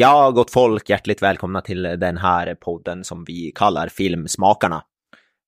[0.00, 4.84] Ja, gott folk, hjärtligt välkomna till den här podden som vi kallar Filmsmakarna.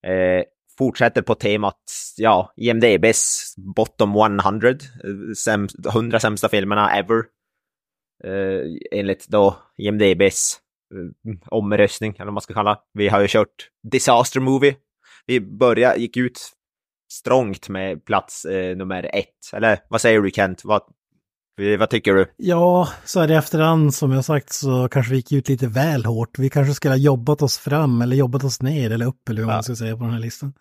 [0.06, 0.45] Eh,
[0.79, 1.83] fortsätter på temat,
[2.16, 7.24] ja, IMDBs bottom 100, eh, 100 sämsta filmerna ever.
[8.24, 10.60] Eh, enligt då IMDBs
[10.95, 12.79] eh, omröstning, eller vad man ska kalla.
[12.93, 14.77] Vi har ju kört Disaster Movie.
[15.27, 16.41] Vi började, gick ut
[17.12, 19.52] strångt med plats eh, nummer ett.
[19.52, 20.65] Eller vad säger du Kent?
[20.65, 20.82] Vad,
[21.79, 22.27] vad tycker du?
[22.37, 26.05] Ja, så här i efterhand som jag sagt så kanske vi gick ut lite väl
[26.05, 26.38] hårt.
[26.38, 29.51] Vi kanske skulle ha jobbat oss fram eller jobbat oss ner eller upp eller vad
[29.51, 29.57] ja.
[29.57, 30.52] man ska säga på den här listan.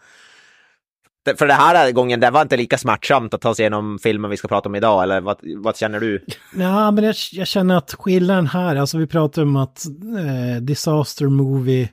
[1.38, 4.38] För det här gången, det var inte lika smärtsamt att ta sig igenom filmen vi
[4.38, 6.26] ska prata om idag, eller vad, vad känner du?
[6.56, 9.86] Ja, men jag, jag, känner att skillnaden här, alltså vi pratar om att
[10.18, 11.90] eh, Disaster Movie,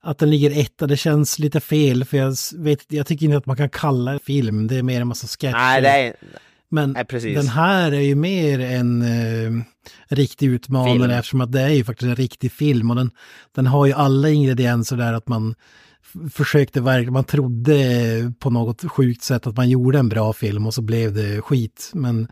[0.00, 3.46] att den ligger etta, det känns lite fel, för jag, vet, jag tycker inte att
[3.46, 5.52] man kan kalla det film, det är mer en massa sketcher.
[5.52, 6.14] Nej, det är...
[6.70, 9.62] Men Nej, den här är ju mer en eh,
[10.08, 11.10] riktig utmanare film.
[11.10, 13.10] eftersom att det är ju faktiskt en riktig film och den,
[13.54, 15.54] den har ju alla ingredienser där att man
[16.32, 20.74] försökte verkligen, man trodde på något sjukt sätt att man gjorde en bra film och
[20.74, 21.90] så blev det skit.
[21.94, 22.28] Men,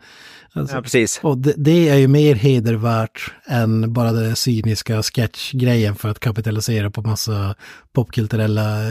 [0.53, 1.19] alltså, ja, precis.
[1.23, 6.91] Och det, det, är ju mer hedervärt än bara den cyniska sketchgrejen för att kapitalisera
[6.91, 7.55] på massa
[7.93, 8.87] popkulturella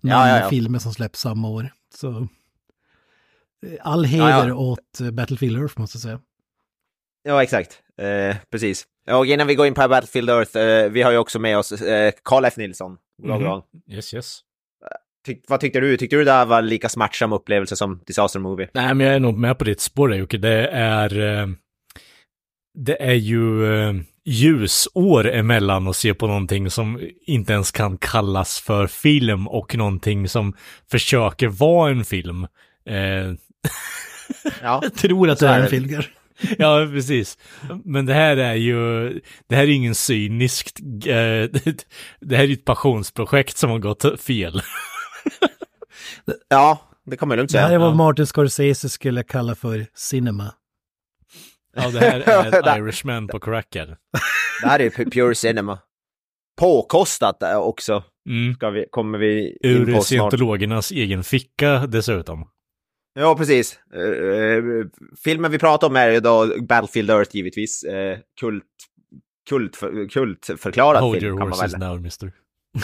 [0.00, 1.72] ja, ja, filmer som släpps samma år.
[2.00, 2.28] Så
[3.80, 4.54] all heder ja, ja.
[4.54, 6.20] åt eh, Battlefield Earth måste jag säga.
[7.22, 7.82] Ja, exakt.
[7.98, 8.86] Eh, precis.
[9.10, 11.72] Och innan vi går in på Battlefield Earth, eh, vi har ju också med oss
[11.72, 12.56] eh, Carl F.
[12.56, 12.96] Nilsson.
[13.22, 13.62] Mm -hmm.
[13.88, 14.40] Yes, yes.
[15.26, 15.96] Tyck, vad tyckte du?
[15.96, 18.68] Tyckte du det här var lika smärtsam upplevelse som Disaster Movie?
[18.74, 20.38] Nej, men jag är nog med på ditt spår, Jocke.
[20.38, 21.40] Det är...
[21.40, 21.46] Eh,
[22.74, 23.94] det är ju eh,
[24.24, 30.28] ljusår emellan att se på någonting som inte ens kan kallas för film och någonting
[30.28, 30.56] som
[30.90, 32.46] försöker vara en film.
[32.86, 33.34] Eh,
[34.62, 34.80] Ja.
[34.82, 36.10] jag tror att det är en filgar.
[36.58, 37.38] Ja, precis.
[37.84, 39.10] Men det här är ju,
[39.48, 40.82] det här är ingen cyniskt, äh,
[42.20, 44.62] det här är ju ett passionsprojekt som har gått fel.
[46.48, 47.62] ja, det kan man lugnt säga.
[47.62, 50.54] Det här är vad Martin Scorsese skulle kalla för cinema.
[51.76, 53.96] Ja, det här är Irishman på cracker.
[54.62, 55.78] Det här är pure cinema.
[56.60, 58.04] Påkostat också.
[58.28, 58.54] Mm.
[58.54, 62.48] Ska vi, kommer vi in Ur scientologernas egen ficka dessutom.
[63.14, 63.78] Ja, precis.
[63.96, 64.86] Uh,
[65.24, 67.84] filmen vi pratar om är ju då Battlefield Earth givetvis.
[67.84, 68.64] Uh, kult,
[69.48, 71.32] kult, för, kultförklarad Hold film.
[71.32, 72.32] Hold your horses now, mister.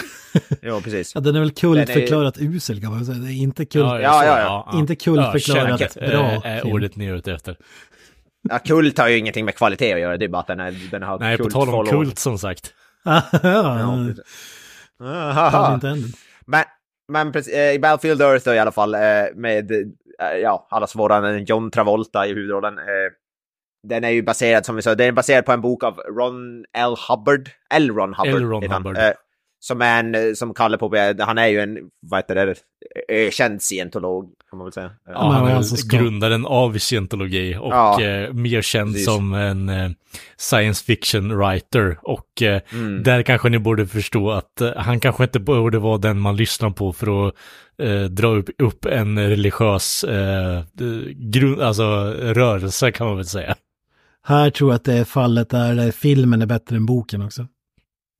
[0.60, 1.14] ja, precis.
[1.14, 2.42] Ja, den är väl kultförklarat är...
[2.42, 3.18] usel kan man säga.
[3.18, 4.78] Det är inte kult, ja, ja, ja, ja.
[4.78, 6.42] Inte kultförklarat ja, bra.
[6.44, 7.56] Är, är ordet ni är ute efter.
[8.48, 10.90] Ja, kult har ju ingenting med kvalitet att göra, det är bara att den, är,
[10.90, 12.74] den har Nej, på tal om kult som sagt.
[13.04, 13.24] ja,
[15.02, 15.80] ja.
[16.46, 16.64] Men,
[17.12, 18.90] men precis, i Battlefield Earth då, i alla fall,
[19.34, 22.74] med ja, allas våran John Travolta i huvudrollen.
[23.88, 26.64] Den är ju baserad, som vi sa, den är baserad på en bok av Ron
[26.72, 26.94] L.
[27.08, 27.50] Hubbard.
[27.74, 27.90] L.
[27.90, 28.42] Ron Hubbard.
[28.42, 28.48] L.
[28.48, 28.96] Ron Hubbard.
[29.58, 31.78] Som är en, som Kalle påpekade, han är ju en,
[32.10, 32.54] vad heter det,
[33.08, 34.90] ökänd scientolog, kan man väl säga.
[35.06, 39.06] Ja, han är alltså grundaren av scientologi och ja, eh, mer känd precis.
[39.06, 39.90] som en eh,
[40.36, 41.98] science fiction writer.
[42.02, 43.02] Och eh, mm.
[43.02, 46.70] där kanske ni borde förstå att eh, han kanske inte borde vara den man lyssnar
[46.70, 47.34] på för att
[47.82, 50.62] eh, dra upp, upp en religiös eh,
[51.14, 53.54] grund, alltså rörelse kan man väl säga.
[54.24, 57.46] Här tror jag att det är fallet där filmen är bättre än boken också.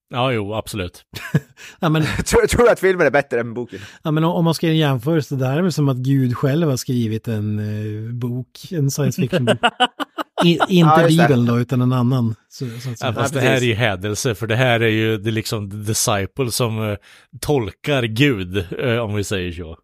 [0.09, 1.05] Ja, jo, absolut.
[1.81, 3.79] ja, men, tror, tror du att filmen är bättre än boken?
[4.03, 6.77] Ja, men om man ska jämförelse, det här är väl som att Gud själv har
[6.77, 9.59] skrivit en uh, bok, en science fiction-bok.
[10.45, 12.35] I, inte ja, Bibeln då, utan en annan.
[12.49, 15.31] Så, så ja, fast det här är ju hädelse, för det här är ju det
[15.31, 16.97] liksom the disciple som uh,
[17.41, 19.77] tolkar Gud, uh, om vi säger så.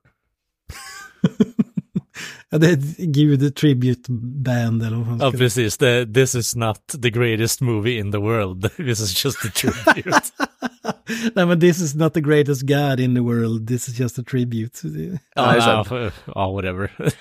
[2.52, 4.12] Ja, det är ett Gud Tribute
[4.44, 5.78] Band eller vad man ska Ja, precis.
[5.78, 8.70] Det, this is not the greatest movie in the world.
[8.76, 10.20] This is just a tribute.
[11.34, 13.68] Nej, men this is not the greatest God in the world.
[13.68, 14.88] This is just a tribute.
[15.34, 16.90] Ja, ja, ja whatever.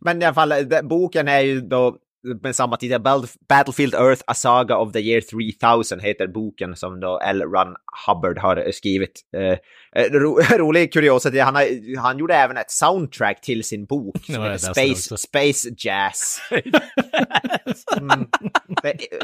[0.00, 1.96] men i alla fall, boken är ju då
[2.42, 3.00] med samma titel,
[3.48, 7.42] Battlefield Earth, A Saga of the Year 3000 heter boken som då L.
[7.42, 7.74] Ron
[8.06, 9.20] Hubbard har skrivit.
[9.36, 9.58] Eh,
[9.96, 14.16] eh ro, rolig kuriositet, han, har, han gjorde även ett soundtrack till sin bok,
[14.58, 16.40] Space, Space Jazz.
[18.00, 18.28] mm.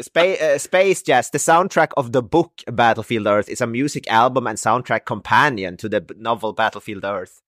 [0.02, 4.46] Space, uh, Space Jazz, the soundtrack of the book Battlefield Earth is a music album
[4.46, 7.42] and soundtrack companion to the novel Battlefield Earth.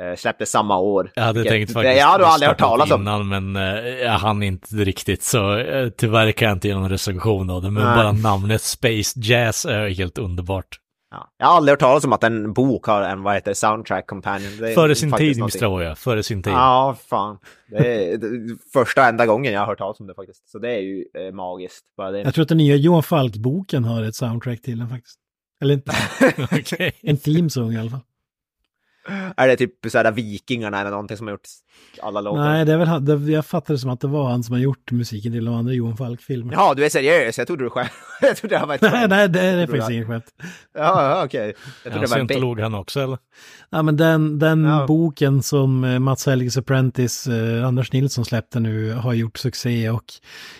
[0.00, 1.10] Uh, släpptes samma år.
[1.14, 1.98] Jag hade tänkt faktiskt...
[1.98, 3.00] Jag hade aldrig hört talas om.
[3.00, 6.90] Innan, men uh, jag hann inte riktigt, så uh, tyvärr kan jag inte ge någon
[6.90, 7.70] recension av det.
[7.70, 7.96] Men Nej.
[7.96, 10.78] bara namnet Space Jazz är helt underbart.
[11.12, 11.28] Ja.
[11.38, 14.56] Jag har aldrig hört talas om att en bok har en, vad heter soundtrack companion.
[14.60, 15.82] Det Före sin tid, Mr.
[15.82, 15.98] jag.
[15.98, 16.52] Före sin tid.
[16.52, 17.38] Ja, fan.
[17.68, 18.20] Det är
[18.72, 20.50] första enda gången jag har hört talas om det faktiskt.
[20.50, 21.84] Så det är ju eh, magiskt.
[21.96, 22.20] Bara det.
[22.20, 25.18] Jag tror att den nya Johan Falk-boken har ett soundtrack till den faktiskt.
[25.62, 25.92] Eller inte.
[26.60, 26.92] okay.
[27.02, 28.00] En themesång i alla fall.
[29.36, 31.48] Är det typ så här Vikingarna eller någonting som har gjort
[32.02, 32.42] alla låtar?
[32.42, 34.60] Nej, det är väl, det, jag fattar det som att det var han som har
[34.60, 36.52] gjort musiken till de andra Johan Falk-filmerna.
[36.52, 37.38] Ja, du är seriös.
[37.38, 37.90] Jag trodde du skämt.
[38.20, 40.24] jag trodde det var ett Nej, nej, det är faktiskt inget skämt.
[40.74, 41.40] Ja, okej.
[41.40, 41.46] Okay.
[41.84, 43.18] Jag trodde ja, det var en han också, eller?
[43.70, 44.86] Ja, men den, den ja.
[44.86, 50.04] boken som eh, Mats Helges Apprentice, eh, Anders Nilsson släppte nu, har gjort succé och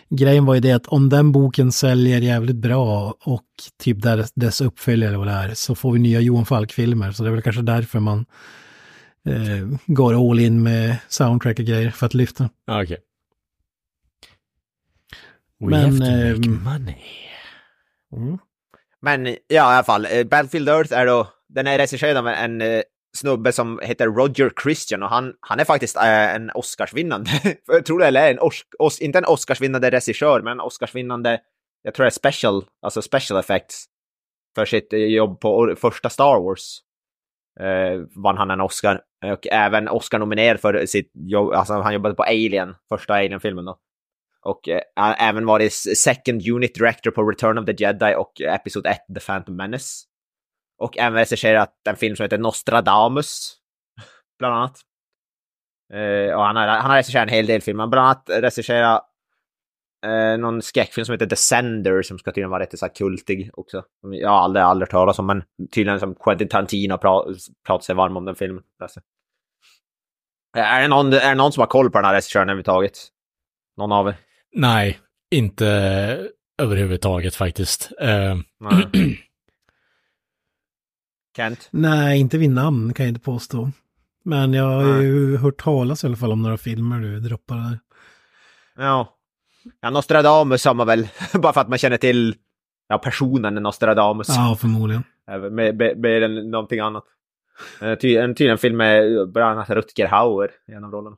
[0.09, 3.43] grejen var ju det att om den boken säljer jävligt bra och
[3.83, 7.13] typ där dess uppföljare vad det är, så får vi nya Johan Falk-filmer.
[7.13, 8.25] Så det är väl kanske därför man
[9.29, 12.51] eh, går all in med soundtrack och grejer för att lyfta.
[12.67, 12.83] Okej.
[12.83, 12.97] Okay.
[15.61, 16.97] We Men, have to make eh, money.
[18.17, 18.39] Mm.
[19.01, 22.61] Men ja, i alla fall, eh, Battlefield Earth är då, den är regisserad av en,
[22.61, 22.83] en eh,
[23.17, 27.31] snubbe som heter Roger Christian och han, han är faktiskt äh, en Oscarsvinnande,
[27.67, 31.41] jag tror det eller en os, os, inte en Oscarsvinnande regissör, men en Oscarsvinnande,
[31.83, 33.85] jag tror det är special, alltså special effects,
[34.55, 36.79] för sitt jobb på första Star Wars.
[37.61, 39.01] Eh, vann han en Oscar.
[39.23, 43.79] Eh, och även Oscar-nominerad för sitt jobb, alltså han jobbade på Alien, första Alien-filmen då.
[44.45, 44.83] Och eh,
[45.19, 49.57] även varit second unit director på Return of the Jedi och Episod 1, The Phantom
[49.57, 50.05] Menace.
[50.79, 53.57] Och även regisserat en film som heter Nostradamus,
[54.39, 54.81] bland annat.
[55.93, 59.03] Eh, och han har, han har regisserat en hel del filmer, bland annat regisserat
[60.07, 63.85] eh, någon skräckfilm som heter The Sender som ska tydligen vara rätt så kultig också.
[64.03, 65.43] Jag har aldrig, aldrig hört talas om, men
[65.75, 67.25] tydligen som Quentin Tarantino pra,
[67.67, 68.63] pratar sig varm om den filmen.
[68.83, 69.01] Alltså.
[70.55, 72.99] Är det, någon, är det någon som har koll på den här regissören överhuvudtaget?
[73.77, 74.15] Någon av er?
[74.53, 74.99] Nej,
[75.31, 75.67] inte
[76.63, 77.93] överhuvudtaget faktiskt.
[78.03, 78.41] Uh...
[78.61, 78.91] Nej.
[81.37, 81.69] Kent?
[81.71, 83.71] Nej, inte vid namn kan jag inte påstå.
[84.25, 87.79] Men jag har ju hört talas i alla fall om några filmer du droppar där.
[88.77, 89.19] Ja.
[89.81, 92.35] Ja, Nostradamus har man väl, bara för att man känner till
[92.89, 94.29] ja, personen Nostradamus.
[94.29, 95.05] Ja, förmodligen.
[95.97, 97.05] Mer än någonting annat.
[97.81, 97.97] En
[98.35, 101.17] tydligen film med bland annat Rutger Hauer i en av rollerna.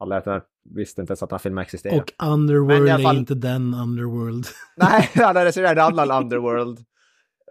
[0.00, 0.42] Alla jag
[0.74, 2.00] visste inte ens att den filmen existerade.
[2.00, 3.16] Och Underworld fall...
[3.16, 4.46] är inte den Underworld.
[4.76, 6.78] Nej, han har regisserat en annan Underworld.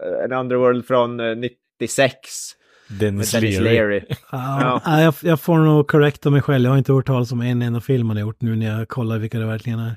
[0.02, 2.12] Eh, en Underworld från 96.
[2.12, 4.00] Eh, Dennis, Dennis Leary.
[4.00, 4.02] Leary.
[4.32, 5.00] Ja, ja.
[5.00, 6.64] Jag, jag, får nog korrekta mig själv.
[6.64, 8.88] Jag har inte hört talas om en enda film han har gjort nu när jag
[8.88, 9.96] kollar vilka det verkligen är.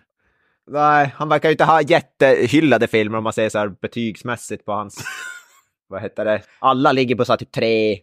[0.68, 4.72] Nej, han verkar ju inte ha jättehyllade filmer om man säger så här betygsmässigt på
[4.72, 5.04] hans...
[5.88, 6.42] vad heter det?
[6.60, 8.00] Alla ligger på så typ tre.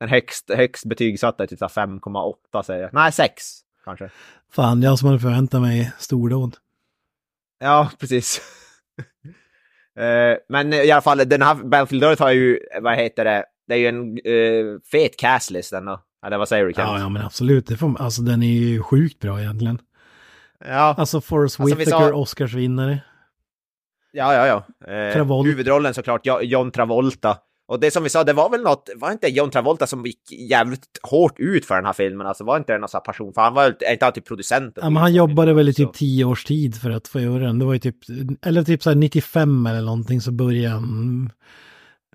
[0.00, 2.94] Den högst, högst betygsatta är typ 5,8 säger jag.
[2.94, 3.42] Nej, 6
[3.84, 4.10] kanske.
[4.52, 6.56] Fan, jag som hade förväntat mig stordåd.
[7.60, 8.40] Ja, precis.
[10.00, 13.74] uh, men i alla fall, den här Battlefield Earth har ju, vad heter det, det
[13.74, 16.02] är ju en uh, fet castlist den då.
[16.26, 16.88] Eller vad säger du Kent?
[16.88, 17.66] Ja, ja men absolut.
[17.66, 19.78] Det får, alltså den är ju sjukt bra egentligen.
[20.64, 20.94] Ja.
[20.98, 22.14] Alltså Forrest alltså, Whitaker, sa...
[22.14, 23.00] Oscarsvinnare.
[24.12, 24.92] Ja, ja, ja.
[24.92, 27.36] Eh, huvudrollen såklart, John Travolta.
[27.68, 30.32] Och det som vi sa, det var väl något, var inte John Travolta som gick
[30.50, 32.26] jävligt hårt ut för den här filmen?
[32.26, 33.32] Alltså var inte det någon sån här passion?
[33.32, 34.84] För han var inte alltid producenten.
[34.84, 37.58] Ja, men han jobbade väl i typ tio års tid för att få göra den.
[37.58, 37.96] Det var ju typ,
[38.46, 41.30] eller typ så här 95 eller någonting så började han.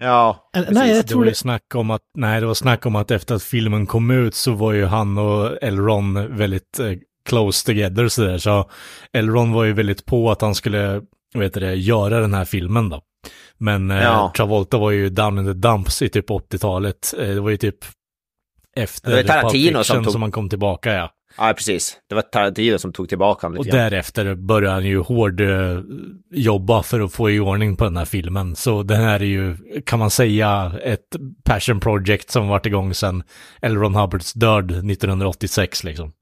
[0.02, 0.72] Ja, precis.
[0.72, 3.12] Nej, jag tror det var ju snack om att, nej, det var snack om att
[3.12, 6.92] efter att filmen kom ut så var ju han och Elron väldigt eh,
[7.30, 8.38] close together sådär.
[8.38, 8.70] Så
[9.14, 11.02] Elron var ju väldigt på att han skulle,
[11.40, 13.02] vet det, göra den här filmen då.
[13.58, 14.26] Men eh, ja.
[14.26, 17.14] eh, Travolta var ju down in the dumps i typ 80-talet.
[17.20, 17.78] Eh, det var ju typ
[18.76, 20.12] efter det var Tarantino som, tog...
[20.14, 21.10] som han kom tillbaka ja.
[21.38, 21.98] Ja, precis.
[22.10, 25.82] Det var Tarantino som tog tillbaka honom Och därefter började han ju hård uh,
[26.32, 28.56] jobba för att få i ordning på den här filmen.
[28.56, 33.24] Så den här är ju, kan man säga, ett passion project som varit igång sedan
[33.62, 33.76] L.
[33.76, 36.14] Ron Hubbards död 1986 liksom.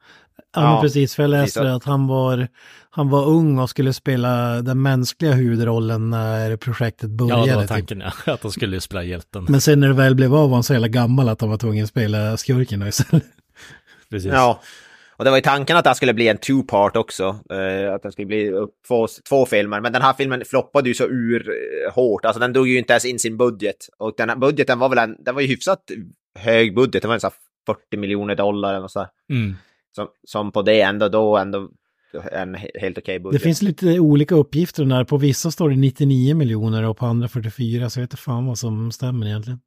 [0.55, 2.47] Ja, ja precis, för jag läste att han var,
[2.89, 7.41] han var ung och skulle spela den mänskliga huvudrollen när projektet började.
[7.41, 7.69] Ja, det var typ.
[7.69, 8.13] tanken typ.
[8.25, 9.45] ja, att han skulle spela hjälten.
[9.49, 11.57] Men sen när det väl blev av var han så jävla gammal att han var
[11.57, 13.23] tvungen att spela skurken istället.
[14.09, 14.31] Precis.
[14.33, 14.61] Ja,
[15.21, 17.23] och det var ju tanken att det skulle bli en two-part också.
[17.53, 18.51] Uh, att det skulle bli
[18.87, 19.81] två, två filmer.
[19.81, 22.25] Men den här filmen floppade ju så ur uh, hårt.
[22.25, 23.75] Alltså den drog ju inte ens in sin budget.
[23.97, 25.83] Och den här budgeten var väl en, den var ju hyfsat
[26.39, 27.01] hög budget.
[27.01, 27.31] Det var en sån
[27.65, 29.07] 40 miljoner dollar eller så.
[29.29, 29.55] Mm
[29.95, 31.69] som, som på det ändå då ändå
[32.31, 33.41] en helt okej okay budget.
[33.41, 35.03] Det finns lite olika uppgifter där.
[35.03, 38.45] På vissa står det 99 miljoner och på andra 44, så jag vet inte fan
[38.45, 39.59] vad som stämmer egentligen.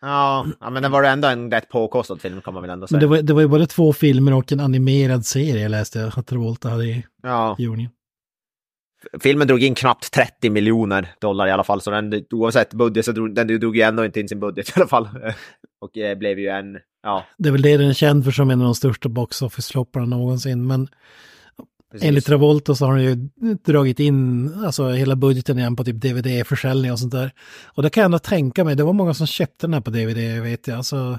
[0.00, 2.96] Ja, ja men den var ändå en rätt påkostad film kan man väl ändå säga.
[2.96, 6.12] Men det var, det var ju både två filmer och en animerad serie jag läste
[6.16, 7.56] att Travolta hade i ja.
[7.58, 7.90] gjorningen.
[9.20, 13.12] Filmen drog in knappt 30 miljoner dollar i alla fall, så den, oavsett budget så
[13.12, 15.08] drog den drog ju ändå inte in sin budget i alla fall.
[15.80, 17.24] och eh, blev ju en, ja.
[17.38, 20.06] Det är väl det den är känd för som en av de största box office-flopparna
[20.06, 20.88] någonsin, men
[21.92, 22.08] Precis.
[22.08, 23.14] Enligt Travolta så har han ju
[23.64, 27.32] dragit in alltså, hela budgeten igen på typ DVD-försäljning och sånt där.
[27.64, 29.90] Och det kan jag ändå tänka mig, det var många som köpte den här på
[29.90, 30.76] DVD vet jag.
[30.76, 31.18] Alltså,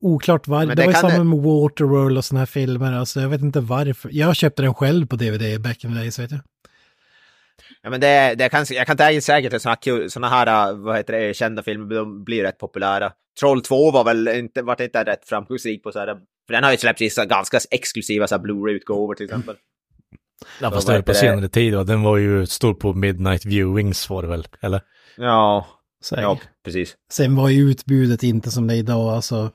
[0.00, 0.66] oklart varför.
[0.66, 1.24] Det, det, var ju samma det...
[1.24, 2.92] med Waterworld och sådana här filmer.
[2.92, 4.10] Alltså, jag vet inte varför.
[4.12, 6.40] Jag köpte den själv på DVD back in the days vet jag.
[7.82, 11.36] Ja, men det, det kan, jag kan tänka säkert att sådana här vad heter det,
[11.36, 13.12] kända filmer de blir rätt populära.
[13.40, 16.06] Troll 2 var väl inte, var inte rätt framgångsrik på så här,
[16.46, 19.56] för den har ju släppts i ganska exklusiva så här Blu-ray-utgåvor till exempel.
[20.60, 21.84] Ja, fast det på senare tid va?
[21.84, 24.80] Den var ju stor på Midnight Viewings var det väl, eller?
[25.16, 25.66] Ja,
[26.04, 26.20] Säg.
[26.20, 26.96] ja precis.
[27.12, 29.50] Sen var ju utbudet inte som det är idag, alltså.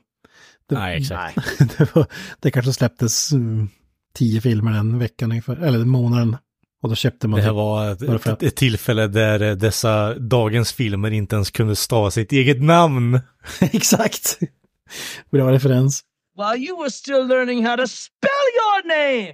[0.69, 1.37] Det, nej, exakt.
[1.77, 2.05] det, var,
[2.39, 3.69] det kanske släpptes mm,
[4.13, 6.37] tio filmer den veckan ungefär, eller månaden.
[6.85, 7.43] Och då köpte man det.
[7.43, 12.11] här typ var ett, ett, ett, tillfälle där dessa dagens filmer inte ens kunde stava
[12.11, 13.19] sitt eget namn.
[13.59, 14.39] exakt.
[15.31, 16.01] Bra referens.
[16.37, 19.33] While you were still learning how to spell your name!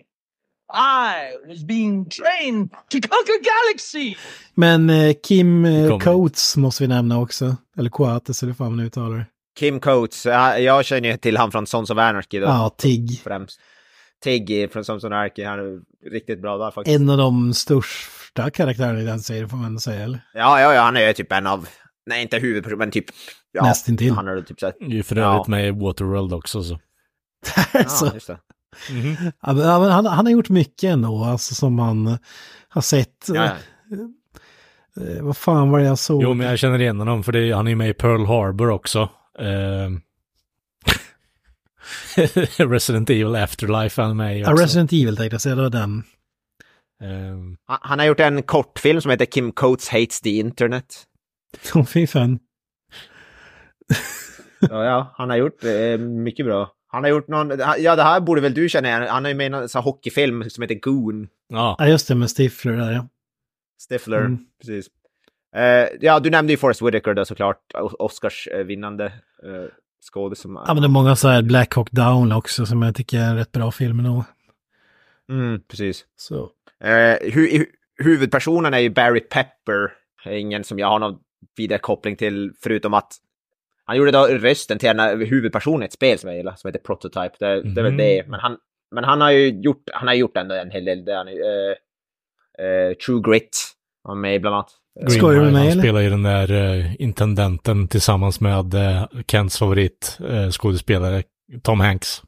[0.74, 4.15] I was being trained to conquer galaxy!
[4.53, 7.55] Men eh, Kim eh, Coates måste vi nämna också.
[7.77, 9.25] Eller Coates eller vad man uttalar det.
[9.60, 12.39] Kim Coates, jag känner ju till han från Sons of Anarchy.
[12.39, 13.22] Då, ja, Tig.
[13.24, 13.60] Främst.
[14.23, 15.79] Tig från Sons of Anarchy, han är
[16.11, 16.99] riktigt bra där faktiskt.
[16.99, 20.19] En av de största karaktärerna i den serien får man säga, eller?
[20.33, 21.67] Ja, ja, ja, han är ju typ en av,
[22.05, 23.05] nej inte huvudperson, men typ...
[23.51, 24.13] Ja, Nästintill.
[24.13, 25.51] Han är typ så här, ju för övrigt ja.
[25.51, 26.79] med i Waterworld också så.
[27.87, 28.05] så.
[28.05, 28.37] Ja, just det.
[28.89, 29.31] Mm -hmm.
[29.41, 32.17] ja, men han, han, har gjort mycket ändå, alltså som man
[32.69, 33.27] har sett.
[33.27, 33.43] Ja.
[34.97, 36.23] Eh, vad fan var det jag såg?
[36.23, 39.09] Jo, men jag känner igen honom för det, han är med i Pearl Harbor också.
[39.39, 39.89] Eh,
[42.57, 44.51] Resident Evil Afterlife han är med i också.
[44.51, 46.03] Ja, Resident Evil tänkte jag säga, det var den.
[47.03, 47.57] Um...
[47.65, 51.03] Han har gjort en kortfilm som heter Kim Coates Hates the Internet.
[51.75, 52.39] Åh, fy fan.
[54.59, 56.71] ja, ja, han har gjort eh, mycket bra.
[56.88, 59.35] Han har gjort någon, ja det här borde väl du känna igen, han har ju
[59.35, 61.27] med i någon sån hockeyfilm som heter Goon.
[61.50, 63.07] Ja, ja just det med Stifler där ja.
[63.89, 64.39] Stifler, mm.
[64.59, 64.88] precis.
[65.57, 68.63] Uh, ja, du nämnde ju Forrest Whitaker då såklart, Oscars uh,
[70.01, 70.39] vinnande skådis.
[70.39, 73.17] Som, ja, men det är många så här Black Hawk Down också som jag tycker
[73.17, 74.24] är en rätt bra film nog.
[75.29, 76.05] Mm, precis.
[76.15, 76.50] Så.
[76.84, 77.65] Uh, hu
[78.03, 79.91] huvudpersonen är ju Barry Pepper,
[80.25, 81.20] ingen som jag har någon
[81.58, 83.13] vidare koppling till förutom att
[83.86, 86.79] han gjorde då rösten till en huvudperson i ett spel som jag gillar, som heter
[86.79, 87.31] Prototype.
[87.39, 87.74] Det, mm.
[87.74, 88.27] det är väl det.
[88.27, 88.58] Men han,
[88.91, 91.05] men han har ju gjort, han har gjort ändå en hel del.
[91.05, 94.80] Det han, uh, uh, True Grit, han med bland annat.
[95.10, 99.57] Skojar du med mig Han spelar ju den där uh, intendenten tillsammans med uh, Kents
[99.57, 101.24] favorit uh, skådespelare
[101.62, 102.24] Tom Hanks.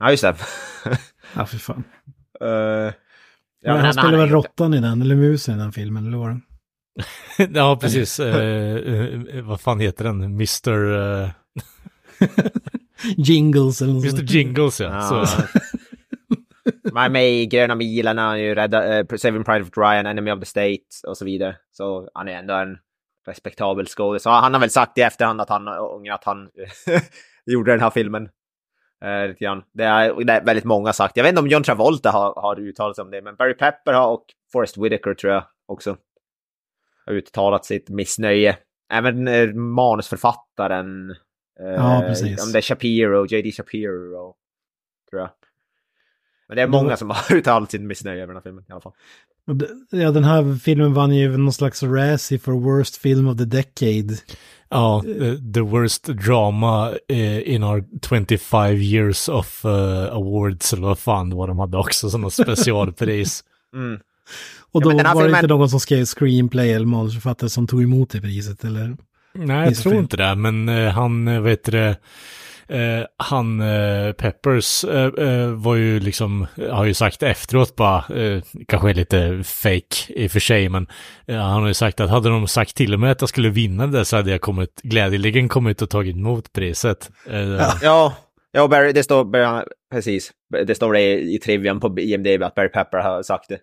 [0.00, 0.36] Ja, just det.
[1.34, 1.84] ja, för fan.
[2.42, 2.48] Uh,
[3.62, 6.28] ja, men han spelar väl råttan i den, eller musen i den filmen, eller vad
[6.28, 6.42] den?
[7.54, 8.20] ja, precis.
[8.20, 8.76] Eh,
[9.36, 10.22] eh, vad fan heter den?
[10.22, 10.94] Mr...
[10.94, 11.30] Eh...
[13.16, 14.94] Jingles eller något Mr Jingles, ja.
[14.94, 15.26] ja.
[15.26, 15.42] Så.
[16.96, 20.30] Man är med i Gröna milen, han är ju rädda, uh, Saving of Ryan, Enemy
[20.30, 21.56] of the State och så vidare.
[21.72, 22.78] Så han är ändå en
[23.26, 24.24] respektabel skådis.
[24.24, 26.48] Han har väl sagt i efterhand att han ångrar att han
[27.46, 28.28] gjorde den här filmen.
[29.04, 29.62] Uh, lite grann.
[29.72, 31.16] Det, är, det är väldigt många sagt.
[31.16, 33.92] Jag vet inte om John Travolta har, har uttalat sig om det, men Barry Pepper
[33.92, 35.96] har och Forrest Whitaker tror jag också
[37.06, 38.58] har uttalat sitt missnöje.
[38.92, 41.10] Även eh, manusförfattaren.
[41.60, 42.46] Eh, ja, precis.
[42.46, 44.34] Om det är Shapiro, JD Shapiro,
[45.10, 45.30] tror jag.
[46.48, 48.80] Men det är många som har uttalat sitt missnöje över den här filmen i alla
[48.80, 48.92] fall.
[49.90, 54.14] Ja, den här filmen vann ju någon slags Razzie for Worst Film of the Decade.
[54.68, 59.70] Ja, uh, the worst drama uh, in our 25 years of uh,
[60.12, 63.44] awards, eller vad fan det var de hade också, som något specialpris.
[63.74, 64.00] mm.
[64.72, 68.10] Och då ja, var det inte någon som skrev screenplay eller manusförfattare som tog emot
[68.10, 68.96] det priset, eller?
[69.34, 71.96] Nej, jag tror inte det, men uh, han, vet det,
[72.70, 73.62] uh, han
[74.18, 74.84] Peppers
[75.56, 78.04] var ju liksom, har ju sagt efteråt bara,
[78.68, 80.86] kanske är lite fake i och för sig, men
[81.26, 83.86] han har ju sagt att hade de sagt till och med att jag skulle vinna
[83.86, 87.10] det så hade jag kommit, glädjeligen kommit och tagit emot priset.
[87.26, 88.16] Ja, ja,
[88.52, 90.32] ja Barry, det står, precis,
[90.66, 93.58] det står det i trivian på IMDB att Barry Pepper har sagt det.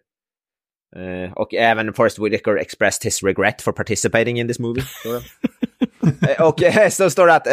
[0.96, 4.84] Uh, och även Forrest Whitaker expressed his regret for participating in this movie.
[6.04, 7.48] uh, och uh, så står det att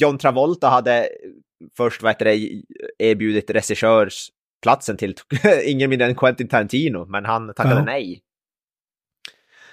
[0.00, 1.08] John Travolta hade
[1.76, 2.62] först vad heter det,
[2.98, 4.28] erbjudit regissörs
[4.62, 5.14] platsen till
[5.64, 7.84] ingen mindre än Quentin Tarantino, men han tackade Ja.
[7.84, 8.20] nej.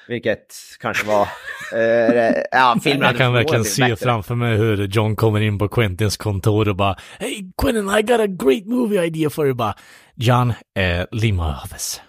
[0.08, 1.28] Vilket kanske var...
[1.74, 3.96] eh, ja, filmen Jag kan verkligen se bättre.
[3.96, 8.20] framför mig hur John kommer in på Quentins kontor och bara Hey Quentin, I got
[8.20, 9.54] a great movie idea for you.
[9.56, 9.76] Bara,
[10.16, 12.02] John, eh, leave my office.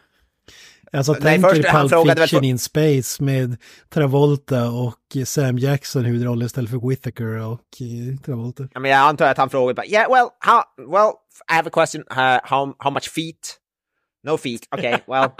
[0.94, 3.56] Alltså Nej, tänk först, er Pulp Fiction in Space med
[3.94, 8.68] Travolta och Sam Jackson huvudrollen istället för Whittaker och eh, Travolta.
[8.72, 11.10] Ja, men jag antar att han frågade bara, yeah, well, how, well,
[11.50, 12.02] I have a question.
[12.10, 13.58] Uh, how, how much feet?
[14.22, 14.60] No feet.
[14.78, 15.30] Okay, well,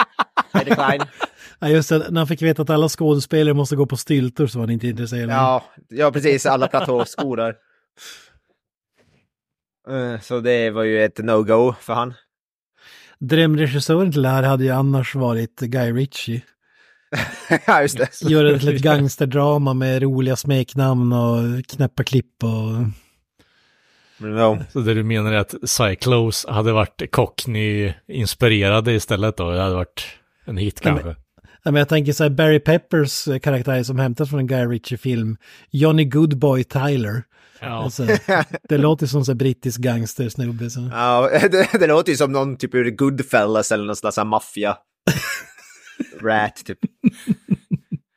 [0.54, 1.00] I decline.
[1.58, 4.58] Ja, just det, när han fick veta att alla skådespelare måste gå på styltor så
[4.58, 5.30] var han inte intresserad.
[5.30, 6.46] Ja, ja precis.
[6.46, 7.54] Alla platåskor där.
[9.90, 12.14] Eh, Så det var ju ett no-go för han.
[13.28, 16.42] Drömregissören till det här hade ju annars varit Guy Ritchie.
[17.66, 18.06] ja, just det.
[18.58, 22.86] Till ett gangsterdrama med roliga smeknamn och knäppa klipp och...
[24.18, 24.58] No.
[24.72, 29.50] Så det du menar är att Cyclose hade varit Cockney-inspirerade istället då?
[29.50, 30.06] Det hade varit
[30.44, 31.20] en hit men- kanske?
[31.66, 35.36] Ja, men jag tänker så här, Barry Peppers karaktär som hämtas från en Guy Ritchie-film.
[35.70, 37.22] Johnny Goodboy Tyler.
[37.60, 37.66] Ja.
[37.66, 38.06] Alltså,
[38.68, 40.70] det låter som så här brittisk gangstersnubbe.
[40.70, 40.80] Så.
[40.92, 44.76] Ja, det, det låter ju som någon typ ur Goodfellas eller någon slags maffia.
[46.22, 46.78] Rat, typ.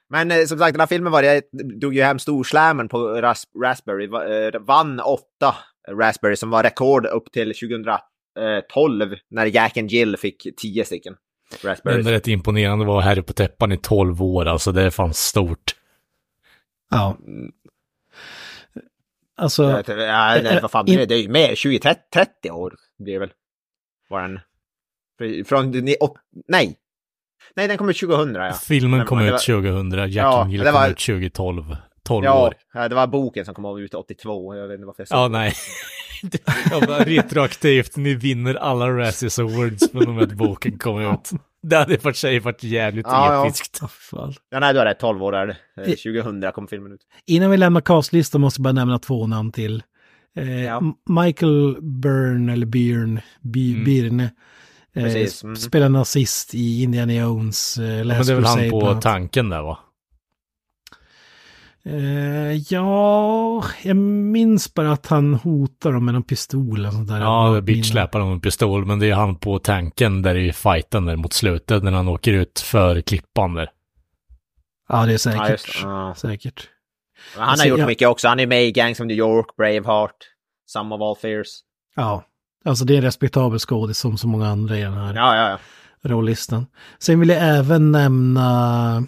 [0.09, 1.41] Men eh, som sagt, den här filmen var det,
[1.79, 4.07] drog ju hem storslammen på ras, Raspberry.
[4.07, 5.55] Va, eh, vann åtta
[5.89, 11.15] Raspberry som var rekord upp till 2012 när Jack and Jill fick tio stycken
[11.63, 12.05] Men Raspberries.
[12.05, 14.89] det är rätt imponerande att vara herre på täppan i 12 år, alltså det är
[14.89, 15.75] fan stort.
[16.91, 17.17] Ja.
[19.37, 21.05] Alltså, Ja, nej, vad fan blir det?
[21.05, 23.31] Det är ju mer, 20-30 30 år blir det väl.
[24.09, 24.39] Var den.
[25.45, 25.71] Från,
[26.47, 26.77] nej.
[27.55, 28.53] Nej, den kom ut 2000 ja.
[28.53, 31.75] Filmen Men kom ut var- 2000, Jack Ja, det kom var- ut 2012.
[32.03, 32.53] 12 Ja, år.
[32.73, 34.55] ja, det var boken som kom ut 82.
[34.55, 35.29] Jag vet inte varför jag sa Ja, det.
[35.29, 35.53] nej.
[36.71, 41.31] Jag bara retroaktivt, ni vinner alla Razzies Awards från och med att boken kom ut.
[41.63, 43.45] Det hade i och för sig varit jävligt Ja, ja.
[43.47, 43.79] episkt.
[43.89, 44.33] fan.
[44.49, 44.99] Ja, nej, du har rätt.
[44.99, 45.57] 12 år är det.
[45.81, 47.01] Eh, 2000 kom filmen ut.
[47.27, 49.83] Innan vi lämnar castlistan måste jag bara nämna två namn till.
[50.37, 50.81] Eh, Ja.
[51.09, 53.83] Michael Byrne, eller Byrne, By, Mm.
[53.85, 54.29] Byrne.
[54.95, 55.55] Eh, mm.
[55.55, 59.79] Spelar nazist i Indiana Jones, eh, Men det är väl han på tanken där va?
[61.89, 67.19] Eh, ja, jag minns bara att han hotar dem med någon pistol och sånt där.
[67.21, 70.53] Ja, Jag bitch släpar honom med pistol, men det är han på tanken där i
[70.53, 73.69] fighten där mot slutet när han åker ut för klippan där.
[74.89, 75.49] Ja, det är Ja, säkert.
[75.49, 75.89] just det.
[75.89, 76.13] Ja.
[76.17, 76.69] Säkert.
[77.35, 78.27] Men Han Alltså, har gjort jag- mycket också.
[78.27, 80.15] Han är med i Gangs of New York, Braveheart,
[80.67, 81.47] Some of All Fears.
[81.95, 82.23] Ja,
[82.65, 85.49] alltså det är en respektabel skådis som så många andra i den här Ja, ja,
[85.49, 85.57] ja.
[86.09, 86.65] rollistan.
[86.99, 89.03] Sen vill jag även nämna,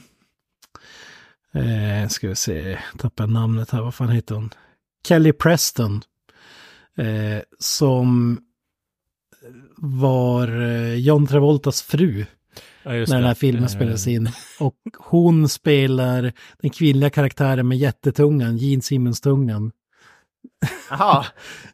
[1.53, 4.49] eh, ska vi se, tappar namnet här, vad fan heter hon?
[5.07, 6.01] Kelly Preston.
[6.97, 8.39] Eh, som
[9.77, 12.25] var eh, John Travoltas fru
[12.83, 14.29] Ja, just när den här filmen Eh, spelades in.
[14.59, 19.71] Och hon spelar den kvinnliga karaktären med jättetungan, Gene Simmons-tungan.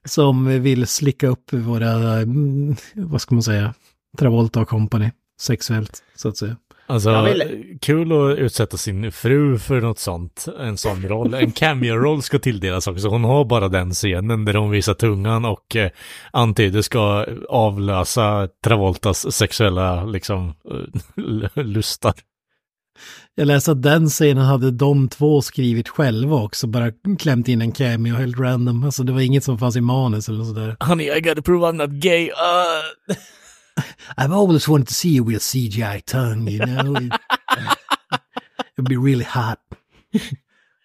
[0.06, 3.74] Som vill slicka upp våra, mm, vad ska man säga,
[4.18, 6.58] Travolta och company sexuellt, så att säga.
[6.88, 11.34] Alltså, vill- kul att utsätta sin fru för något sånt, en sån roll.
[11.34, 13.08] En cameo-roll ska tilldelas också.
[13.08, 15.90] Hon har bara den scenen där hon visar tungan och eh,
[16.32, 20.54] antyder ska avlösa Travoltas sexuella, liksom,
[21.56, 22.14] eh, lustar.
[23.36, 27.72] Jag läste att den scenen hade de två skrivit själva också, bara klämt in en
[27.72, 28.84] cameo helt random.
[28.84, 30.76] Alltså det var inget som fanns i manus eller sådär.
[30.80, 32.30] Honey, I gotta prove I'm not gay.
[32.30, 33.16] Uh.
[34.18, 36.96] I've always wanted to see you with a CGI tongue, you know.
[36.96, 37.14] It,
[38.78, 39.60] it'd be really hot.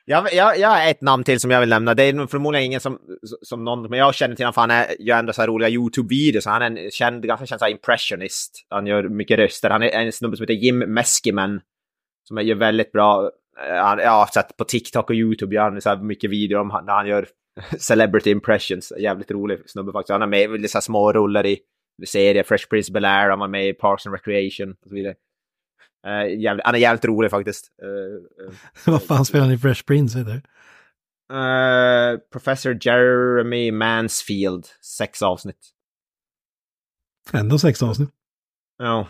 [0.05, 1.95] Jag, jag, jag har ett namn till som jag vill nämna.
[1.95, 2.99] Det är nog förmodligen ingen som,
[3.43, 5.69] som någon, men jag känner till honom för han är, gör ändå så här roliga
[5.69, 6.47] YouTube-videos.
[6.47, 8.67] Han är en känd, ganska känd så här impressionist.
[8.69, 9.71] Han gör mycket röster.
[9.71, 11.61] Han är en snubbe som heter Jim Meskimen.
[12.29, 13.31] Som gör väldigt bra,
[13.69, 16.95] eh, ja, så på TikTok och YouTube gör han så här mycket videor om när
[16.95, 17.29] han gör
[17.79, 18.93] celebrity impressions.
[18.99, 20.13] Jävligt rolig snubbe faktiskt.
[20.13, 21.59] Han är med i lite så här små roller i
[22.07, 25.15] serier, Fresh Prince Bel-Air, han var med i Parks and Recreation och så vidare.
[26.07, 27.73] Eh, jävligt, han är jävligt rolig faktiskt.
[27.83, 30.43] Eh, eh, Vad fan spelar ni Fresh Prince heter?
[32.33, 34.67] Professor Jeremy Mansfield,
[34.99, 35.71] sex avsnitt.
[37.33, 38.11] Ändå sex avsnitt.
[38.79, 39.09] Ja.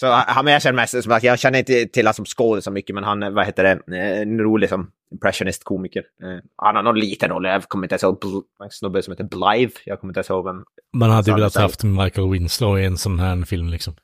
[0.00, 2.70] Så han, jag känner mest som att jag känner inte till honom som skådis så
[2.70, 6.02] mycket, men han, är, vad heter det, eh, en rolig som impressionist-komiker.
[6.22, 9.24] Eh, han har någon liten roll, jag kommer inte ens ihåg, en snubbe som heter
[9.24, 10.64] Blythe, jag kommer inte ens ihåg vem.
[10.96, 13.94] Man hade ju velat haft Michael Winslow i en sån här film liksom.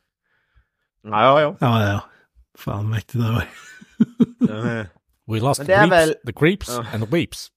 [1.02, 1.56] Ja, ja, ja.
[1.60, 2.00] Ja, ja.
[2.58, 3.44] Fan mäktigt det var.
[4.50, 4.86] Eh,
[5.32, 6.86] We lost the creeps, väl- the creeps Ja.
[6.94, 7.48] and the weeps.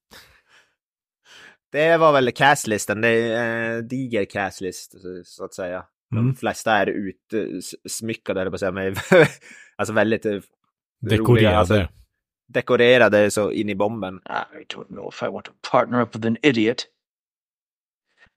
[1.71, 3.01] det var väl castlisten.
[3.01, 4.95] Det är en diger castlist
[5.25, 5.83] så att säga.
[6.09, 6.35] De mm.
[6.35, 8.99] flesta är utsmyckade, eller på att säga, med
[9.75, 10.39] alltså väldigt eh,
[11.01, 11.57] dekorerade.
[11.57, 11.87] Alltså,
[12.47, 14.21] dekorerade så in i bomben.
[14.25, 16.87] I don't know if I want to partner up with an idiot.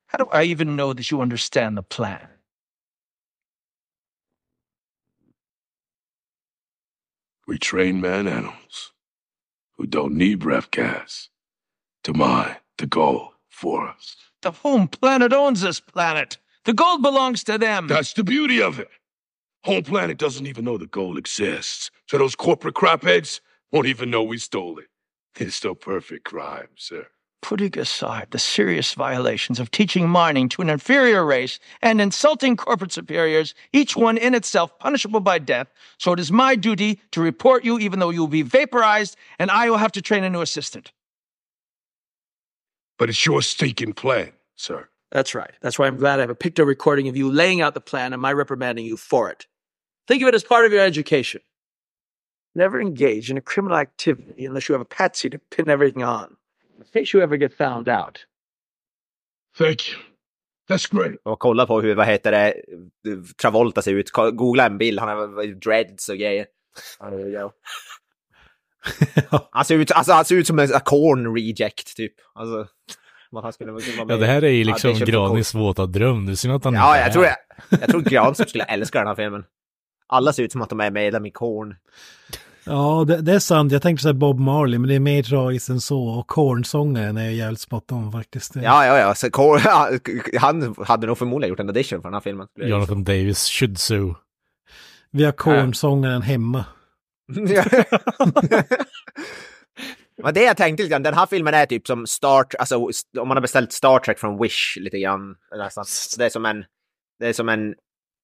[0.07, 2.29] How do I even know that you understand the plan?
[7.47, 8.93] We train man animals
[9.77, 11.31] who don't need breath gas
[12.03, 14.17] to mine the gold for us.
[14.43, 16.39] The home planet owns this planet.
[16.65, 17.87] The gold belongs to them.
[17.89, 18.89] That's the beauty of it.
[19.65, 21.91] Home planet doesn't even know the gold exists.
[22.09, 23.41] So those corporate crapheads
[23.73, 24.87] won't even know we stole it.
[25.37, 27.07] It's still perfect crime, sir.
[27.43, 32.93] Putting aside the serious violations of teaching mining to an inferior race and insulting corporate
[32.93, 37.65] superiors, each one in itself punishable by death, so it is my duty to report
[37.65, 40.43] you even though you will be vaporized and I will have to train a new
[40.43, 40.93] assistant.
[42.99, 44.89] But it's your stinking plan, sir.
[45.11, 45.53] That's right.
[45.61, 48.13] That's why I'm glad I have a picto recording of you laying out the plan
[48.13, 49.47] and my reprimanding you for it.
[50.07, 51.41] Think of it as part of your education.
[52.55, 56.37] Never engage in a criminal activity unless you have a patsy to pin everything on.
[56.79, 58.25] In case you ever get found out.
[59.55, 59.99] Thank you.
[60.69, 61.21] That's great.
[61.23, 62.55] Och kolla på hur, vad heter det,
[63.37, 64.11] Travolta ser ut.
[64.11, 66.47] Googla en bild, han har dreads och grejer.
[69.51, 72.15] han, ser ut, alltså, han ser ut som en corn reject typ.
[72.33, 72.69] Alltså,
[73.33, 74.15] han skulle vara med.
[74.15, 76.27] Ja, det här är ju liksom ja, Granis våta dröm.
[76.27, 77.37] Det är synd att han Ja, jag tror, jag,
[77.81, 79.45] jag tror Granström skulle älska den här filmen.
[80.07, 81.77] Alla ser ut som att de är medlem i Korn.
[82.65, 83.73] Ja, det, det, är sant.
[83.73, 86.03] Jag tänkte säga Bob Marley, men det är mer tragiskt än så.
[86.03, 88.57] Och Korn-sångaren är jävligt spot on faktiskt.
[88.57, 89.15] Ja, ja, ja.
[89.15, 89.61] Så Korn,
[90.41, 92.47] han hade nog förmodligen gjort en audition för den här filmen.
[92.57, 94.15] Jonathan Davis should sue.
[95.11, 96.65] Vi har Korn-sångaren hemma.
[100.23, 102.77] Men det jag tänkte lite grann, den här filmen är typ som Star alltså
[103.19, 105.35] om man har beställt Star Trek från Wish lite grann.
[105.57, 105.85] Nästan.
[106.19, 106.65] Det är som en,
[107.19, 107.75] det är som en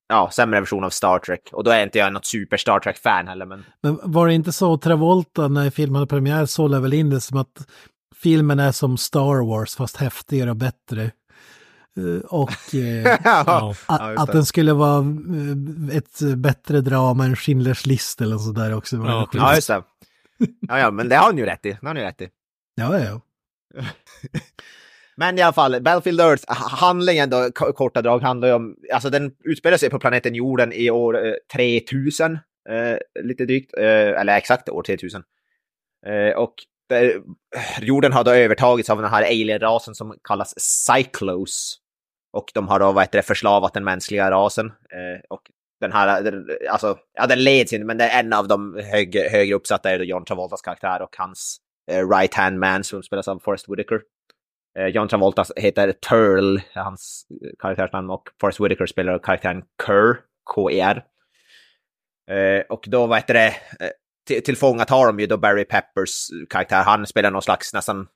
[0.08, 1.48] ja, sämre version av Star Trek.
[1.52, 3.46] Och då är inte jag något super Star Trek-fan heller.
[3.46, 3.64] Men...
[3.82, 7.38] men var det inte så Travolta när filmen hade premiär sålde väl in det som
[7.38, 7.66] att
[8.22, 11.10] filmen är som Star Wars fast häftigare och bättre.
[11.96, 17.88] Eh, och eh, ja, att, att den skulle vara eh, ett bättre drama än Schindler's
[17.88, 18.96] list eller sådär också.
[18.96, 19.82] Ja, ja, just det.
[20.68, 21.70] Ja, ja, men det har han ju rätt i.
[21.70, 22.28] Det har han ju rätt i.
[22.74, 23.20] Ja, ja.
[25.16, 29.32] Men i alla fall, Battlefield Earth, handlingen då, korta drag, handlar ju om, alltså den
[29.44, 34.68] utspelar sig på planeten jorden i år eh, 3000, eh, lite drygt, eh, eller exakt
[34.68, 35.22] år 3000.
[36.06, 36.54] Eh, och
[36.88, 37.22] där,
[37.80, 41.78] jorden har då övertagits av den här alien-rasen som kallas Cyclos.
[42.32, 44.66] Och de har då, vad heter det, förslavat den mänskliga rasen.
[44.66, 45.42] Eh, och
[45.80, 49.16] den här, eh, alltså, ja den leds inte, men det är en av de hög,
[49.16, 51.58] högre uppsatta är John Travoltas karaktär och hans
[51.90, 54.00] eh, right hand man som spelas av Forrest Whitaker.
[54.78, 60.16] Eh, John Travolta heter Turl, hans eh, karaktärsnamn, och Forrest Whitaker spelar karaktären Kerr,
[60.54, 61.04] K-E-R.
[62.30, 66.82] Eh, och då, vad heter det, eh, tillfångatar de ju då Barry Peppers karaktär.
[66.82, 68.08] Han spelar någon slags nästan,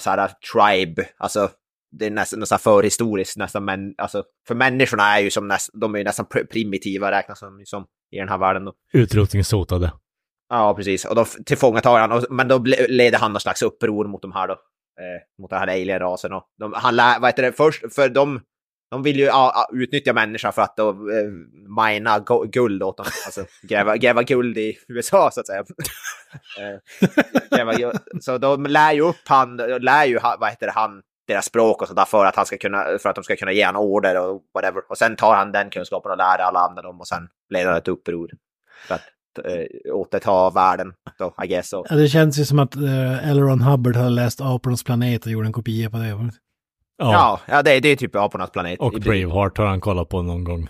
[0.00, 1.50] så här, tribe, alltså
[1.92, 5.94] det är nästan, nästan förhistoriskt, nästan, men alltså för människorna är ju som nästan, de
[5.94, 8.64] är ju nästan primitiva räknas som, som i den här världen.
[8.64, 8.72] Då.
[8.92, 9.92] Utrotningshotade.
[10.48, 11.04] Ja, precis.
[11.04, 14.52] Och då tillfångatar han, men då leder han någon slags uppror mot de här då
[14.52, 16.32] eh, mot den här alien-rasen.
[16.32, 18.40] Och de, han lär, vad heter det, först, för de,
[18.90, 21.30] de vill ju a, utnyttja människan för att då, eh,
[21.76, 23.06] mina guld åt dem.
[23.26, 25.60] Alltså gräva, gräva guld i USA så att säga.
[26.58, 26.78] eh,
[27.50, 31.82] gräva, så de lär ju upp han, lär ju, vad heter det, han deras språk
[31.82, 34.20] och sådär för att han ska kunna, för att de ska kunna ge han order
[34.20, 34.82] och whatever.
[34.88, 37.78] Och sen tar han den kunskapen och lär alla andra dem och sen leder han
[37.78, 38.30] ett uppror.
[38.86, 39.02] För att
[39.44, 41.68] eh, återta världen då, I guess.
[41.68, 41.84] So.
[41.88, 45.46] Ja, det känns ju som att eh, Elron Hubbard har läst Apornas planet och gjorde
[45.46, 46.08] en kopia på det.
[46.08, 46.30] Ja,
[46.96, 48.80] ja, ja det, det är typ Apornas planet.
[48.80, 50.68] Och Braveheart har han kollat på någon gång.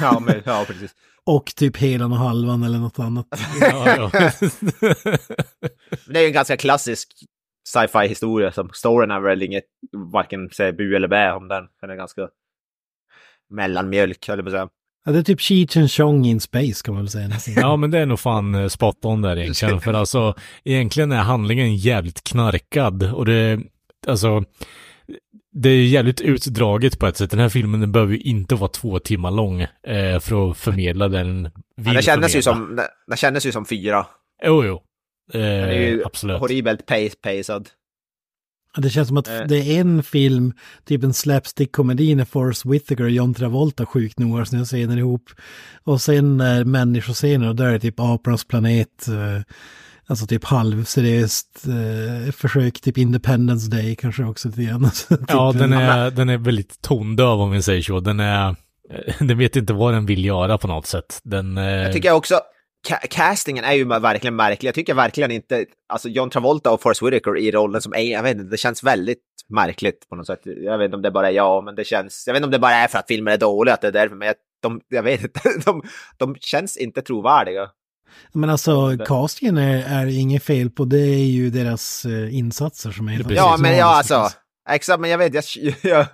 [0.00, 0.94] ja, men, ja, precis.
[1.24, 3.26] Och typ Helan och Halvan eller något annat.
[3.60, 4.10] ja, ja.
[6.06, 7.08] det är ju en ganska klassisk
[7.72, 8.52] sci-fi historia.
[8.52, 9.64] Som storyn är väl inget,
[10.12, 11.64] varken bu eller bä om den.
[11.80, 12.28] Den är ganska
[13.50, 14.68] mellanmjölk, höll jag på att säga.
[15.04, 17.30] Ja, det är typ Cheech and Chong in space kan man väl säga.
[17.56, 19.80] ja, men det är nog fan eh, spot on där egentligen.
[19.80, 23.12] För alltså, egentligen är handlingen jävligt knarkad.
[23.12, 23.60] Och det,
[24.06, 24.44] alltså,
[25.52, 27.30] det är jävligt utdraget på ett sätt.
[27.30, 31.08] Den här filmen den behöver ju inte vara två timmar lång eh, för att förmedla
[31.08, 34.06] den ja, det kändes ju som, det kändes ju som fyra.
[34.44, 34.82] Jo, jo.
[35.34, 36.38] Eh, det är ju absolut.
[36.40, 37.68] horribelt pace-pacad.
[38.76, 39.40] Det känns som att eh.
[39.48, 40.52] det är en film,
[40.84, 45.30] typ en slapstick-komedi när Forrest Whitaker och John Travolta sjukt nog har sina scener ihop.
[45.84, 49.08] Och sen är människoscener och där är typ Apornas planet.
[49.08, 49.42] Eh,
[50.10, 54.90] Alltså typ halvseriöst eh, försök, typ Independence Day kanske också lite grann.
[55.08, 58.00] typ, ja, den är, den är väldigt tondöv om vi säger så.
[58.00, 58.56] Den är,
[59.18, 61.20] den vet inte vad den vill göra på något sätt.
[61.22, 61.64] Den, eh...
[61.64, 62.34] Jag tycker också,
[63.10, 64.68] castingen är ju verkligen märklig.
[64.68, 68.36] Jag tycker verkligen inte, alltså John Travolta och Forrest Whitaker i rollen som jag vet
[68.36, 70.40] inte, det känns väldigt märkligt på något sätt.
[70.44, 72.52] Jag vet inte om det bara är jag, men det känns, jag vet inte om
[72.52, 74.80] det bara är för att filmen är dålig, att det är därför, men jag, de,
[74.88, 75.82] jag vet inte, de,
[76.16, 77.70] de känns inte trovärdiga.
[78.32, 83.08] Men alltså castingen är, är inget fel på, det är ju deras eh, insatser som
[83.08, 84.28] är Ja, men ja, alltså,
[84.70, 86.06] exakt, men jag vet, jag, jag,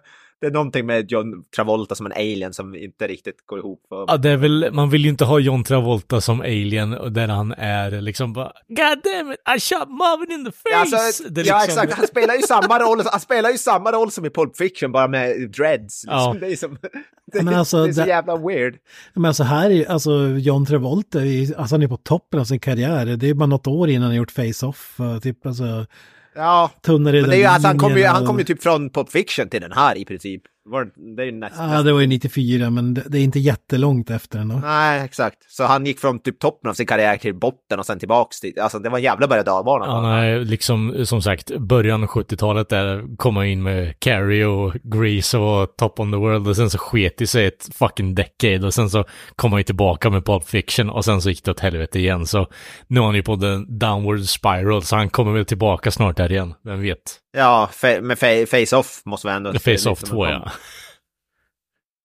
[0.44, 3.82] det är någonting med John Travolta som en alien som inte riktigt går ihop.
[3.88, 4.04] För...
[4.08, 7.52] Ja, det är väl, man vill ju inte ha John Travolta som alien där han
[7.52, 10.70] är liksom bara God damn it, I shot Marvin in the face!
[10.70, 11.56] Ja, alltså, ja liksom...
[11.56, 14.92] exakt, han spelar ju samma roll, han spelar ju samma roll som i Pulp Fiction,
[14.92, 16.04] bara med dreads.
[16.04, 16.08] Liksom.
[16.08, 16.36] Ja.
[16.40, 16.78] Det är, som,
[17.32, 18.08] det, men alltså, det är så det...
[18.08, 18.74] jävla weird.
[19.14, 21.18] Men alltså här är alltså John Travolta,
[21.56, 24.16] alltså han är på toppen av sin karriär, det är bara något år innan han
[24.16, 25.86] gjort Face-Off, typ alltså
[26.34, 29.10] Ja, men det är ju, alltså, han kom ju, han kom ju typ från Pop
[29.10, 30.42] Fiction till den här i princip.
[30.66, 33.38] Var, det är ju näst, ja, det var ju 94, men det, det, är inte
[33.38, 34.54] jättelångt efter ändå.
[34.54, 35.36] Nej, exakt.
[35.48, 38.60] Så han gick från typ toppen av sin karriär till botten och sen tillbaks till,
[38.60, 39.86] alltså det var en jävla berg och dalbana.
[39.86, 44.74] Ja, nej, liksom som sagt, början av 70-talet där kom han in med Carrie och
[44.82, 48.66] Grease och Top on the World och sen så sket i sig ett fucking decade
[48.66, 49.04] och sen så
[49.36, 52.26] kom han ju tillbaka med Pulp Fiction och sen så gick det åt helvete igen.
[52.26, 52.46] Så
[52.86, 56.32] nu är han ju på den downward spiral så han kommer väl tillbaka snart där
[56.32, 57.23] igen, vem vet.
[57.34, 58.18] Ja, med
[58.48, 59.52] Face-Off måste vi ändå...
[59.52, 60.52] Face-Off 2 ja.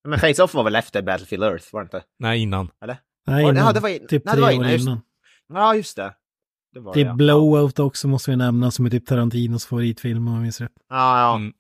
[0.07, 2.03] Men Face-Off var väl efter Battlefield Earth, var det inte?
[2.19, 2.69] Nej, innan.
[2.83, 2.97] Eller?
[3.27, 3.55] Nej, innan.
[3.55, 4.07] Ja, det var, in...
[4.07, 4.71] typ Nej, det var innan.
[4.71, 4.87] Just...
[4.87, 5.01] innan.
[5.53, 6.13] Ja, just det.
[6.73, 7.13] det var typ det, ja.
[7.13, 10.71] Blowout också måste vi nämna, som är typ Tarantinos favoritfilm om jag minns rätt.
[10.89, 11.35] Ja, ja.
[11.35, 11.53] Mm.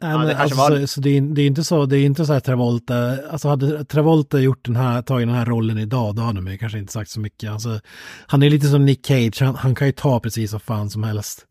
[0.00, 0.80] Nej, men, alltså, var...
[0.80, 3.48] så, så det, är, det, är, inte så, det är inte så här Travolta, alltså
[3.48, 6.92] hade Travolta gjort den här, tagit den här rollen idag, då hade man kanske inte
[6.92, 7.50] sagt så mycket.
[7.50, 7.80] Alltså,
[8.26, 11.02] han är lite som Nick Cage, han, han kan ju ta precis vad fan som
[11.02, 11.46] helst.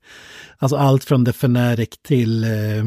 [0.57, 2.85] Alltså allt från The Fanatic till, eh,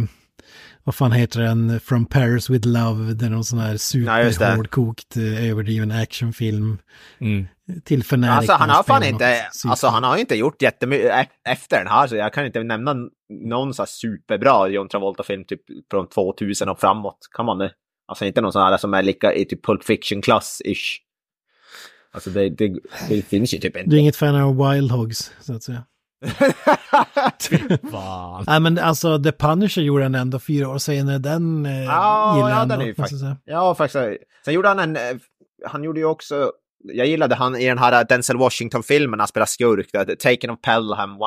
[0.85, 5.51] vad fan heter den, From Paris with Love, det är någon sån här superhårdkokt, eh,
[5.51, 6.79] överdriven actionfilm.
[7.21, 7.47] Mm.
[7.85, 8.37] Till Fanatic.
[8.37, 12.17] Alltså han har fan inte, alltså han har inte gjort jättemycket efter den här, så
[12.17, 12.95] jag kan inte nämna
[13.29, 15.61] någon så här superbra John Travolta-film typ
[15.91, 17.19] från 2000 och framåt.
[17.33, 17.73] Kan man det?
[18.07, 20.99] Alltså inte någon sån här som är lika i typ Pulp Fiction-klass-ish.
[22.11, 23.91] Alltså det, det, det, finns ju typ inte.
[23.91, 25.85] Du är inget fan av Wild Hogs, så att säga?
[27.91, 28.45] Fan.
[28.47, 32.51] Nej men alltså The Punisher gjorde han ändå fyra år senare, den eh, ja, gillar
[32.51, 33.23] ja, jag den är ju faktiskt.
[33.45, 34.23] Ja, faktiskt.
[34.45, 35.17] Sen gjorde han en, eh,
[35.67, 36.53] han gjorde ju också,
[36.85, 41.11] jag gillade han i den här Denzel Washington-filmen, han spelar skurk, där, Taken of Pelham,
[41.13, 41.19] 1,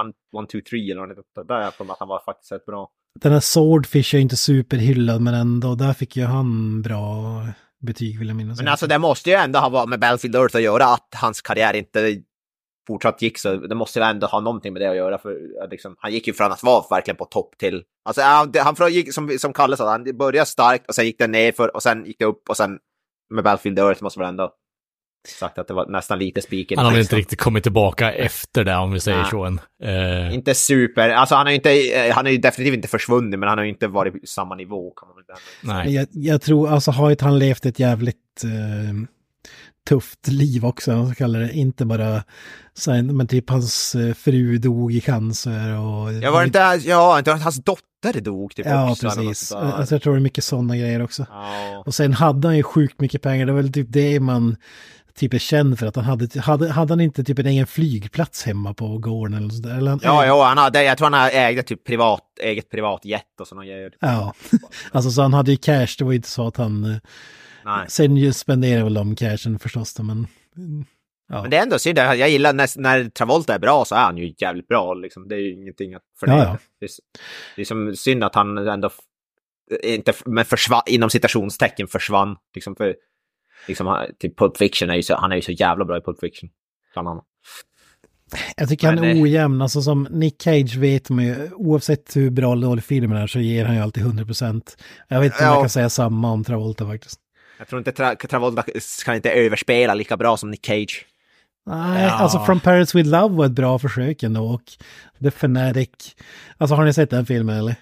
[0.52, 2.90] 2, 3 eller något där jag att han var faktiskt rätt bra.
[3.20, 7.06] Den här Swordfish är inte superhyllad men ändå, där fick ju han bra
[7.82, 8.60] betyg vill jag minnas.
[8.60, 11.74] Men alltså det måste ju ändå ha med Battlefield Earth att göra att hans karriär
[11.74, 12.22] inte
[12.88, 15.18] fortsatt gick så det måste ju ändå ha någonting med det att göra.
[15.18, 15.38] För
[15.72, 17.84] liksom, han gick ju från att vara verkligen på topp till...
[18.06, 21.28] Alltså han, han gick, som, som Kalle sa, han började starkt och sen gick det
[21.28, 22.80] ner för och sen gick det upp och sen
[23.34, 24.54] med Battlefield Earth måste väl ändå
[25.28, 26.78] sagt att det var nästan lite spiken.
[26.78, 29.30] Han har väl inte riktigt kommit tillbaka efter det om vi säger Nej.
[29.30, 29.60] så än.
[29.84, 30.34] Uh...
[30.34, 33.58] Inte super, alltså han har ju inte, han har ju definitivt inte försvunnit men han
[33.58, 34.92] har ju inte varit på samma nivå.
[34.92, 35.26] Kan man väl
[35.62, 35.96] Nej.
[35.96, 39.08] Jag, jag tror, alltså har inte han levt ett jävligt uh,
[39.90, 41.54] tufft liv också, man kallar det.
[41.54, 42.24] Inte bara,
[42.78, 46.14] sen, men typ hans eh, fru dog i cancer och...
[46.14, 49.52] Ja, var inte, ja, inte hans dotter dog typ Ja, också, precis.
[49.52, 51.26] Alltså, jag tror det är mycket sådana grejer också.
[51.30, 51.84] Ja.
[51.86, 54.56] Och sen hade han ju sjukt mycket pengar, det var väl typ det man
[55.16, 58.44] typ är känd för att han hade, hade, hade han inte typ en egen flygplats
[58.44, 59.78] hemma på gården eller sådär?
[59.78, 63.40] Eller han, ja, ja, han hade, jag tror han ägde typ privat, eget privat jet
[63.40, 63.92] och sådana grejer.
[64.00, 64.34] Ja,
[64.92, 66.98] alltså så han hade ju cash, det var ju inte så att han eh,
[67.66, 67.86] Nej.
[67.90, 70.28] Sen ju spenderar väl de cashen förstås då, men...
[71.30, 71.42] Ja.
[71.42, 74.18] Men det är ändå synd, jag gillar när, när Travolta är bra så är han
[74.18, 74.94] ju jävligt bra.
[74.94, 75.28] Liksom.
[75.28, 76.40] Det är ju ingenting att förneka.
[76.40, 76.58] Ja, ja.
[76.80, 76.90] Det, är,
[77.56, 78.90] det är som synd att han ändå
[79.84, 82.36] inte, men försvann, inom citationstecken försvann.
[82.56, 82.96] Liksom för,
[83.68, 86.20] liksom, typ Pulp Fiction är ju så, han är ju så jävla bra i Pulp
[86.20, 86.50] Fiction.
[86.94, 87.26] Bland annat.
[88.58, 92.54] Jag tycker han är ojämn, alltså som Nick Cage vet man ju, oavsett hur bra
[92.54, 94.62] eller dålig filmen är så ger han ju alltid 100%.
[95.08, 95.54] Jag vet inte om ja.
[95.54, 97.20] jag kan säga samma om Travolta faktiskt.
[97.58, 98.64] Jag tror inte Tra Travolta
[99.06, 101.06] kan inte överspela lika bra som Nick Cage.
[101.66, 102.10] Nej, ja.
[102.10, 104.64] alltså From Paris With Love var ett bra försök ändå och
[105.24, 105.90] The Fanatic.
[106.58, 107.76] Alltså har ni sett den filmen eller?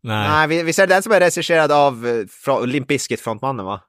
[0.00, 0.48] Nej.
[0.48, 3.80] Nej, visst är det den som är regisserad av uh, Limp Bizkit-frontmannen va?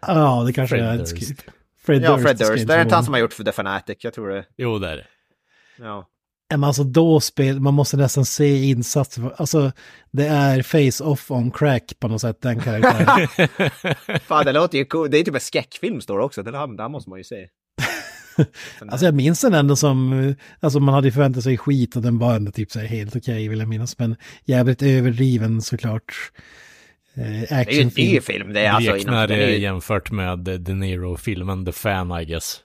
[0.00, 0.98] Ja, det kanske Fred är.
[0.98, 1.44] Durst.
[1.82, 2.66] Fred ja, Fred Durst.
[2.66, 4.44] Det är inte han som har gjort för The Fanatic, jag tror det.
[4.56, 5.06] Jo, det är det.
[5.78, 6.08] Ja.
[6.50, 9.32] Men alltså då spel, man måste nästan se insatser.
[9.36, 9.72] Alltså
[10.10, 13.28] det är face-off on crack på något sätt, den karaktären.
[14.20, 15.10] Fan, det låter ju cool.
[15.10, 16.42] Det är typ en skräckfilm står det också.
[16.42, 17.48] Den här, den här måste man ju se.
[18.88, 22.34] alltså jag minns den ändå som, alltså man hade förväntat sig skit och den var
[22.34, 23.98] ändå typ så här helt okej okay, vill jag minnas.
[23.98, 26.32] Men jävligt överdriven såklart.
[27.14, 28.52] Eh, det är ju en ny film.
[28.52, 29.58] Det är alltså inom, det är...
[29.58, 32.60] jämfört med De Niro-filmen The Fan, I guess.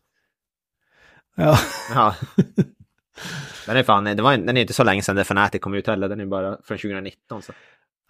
[1.35, 1.59] Ja.
[1.93, 2.15] ja.
[3.65, 5.87] Den är fan, det var, den är inte så länge sedan The Fanatic kom ut
[5.87, 6.09] heller.
[6.09, 7.41] Den är bara från 2019.
[7.41, 7.53] Så.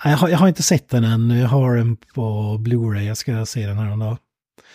[0.04, 1.30] Jag har, jag har inte sett den än.
[1.30, 2.21] Jag har den på
[2.58, 3.02] Blu-ray.
[3.02, 4.17] Jag ska se den här en dag.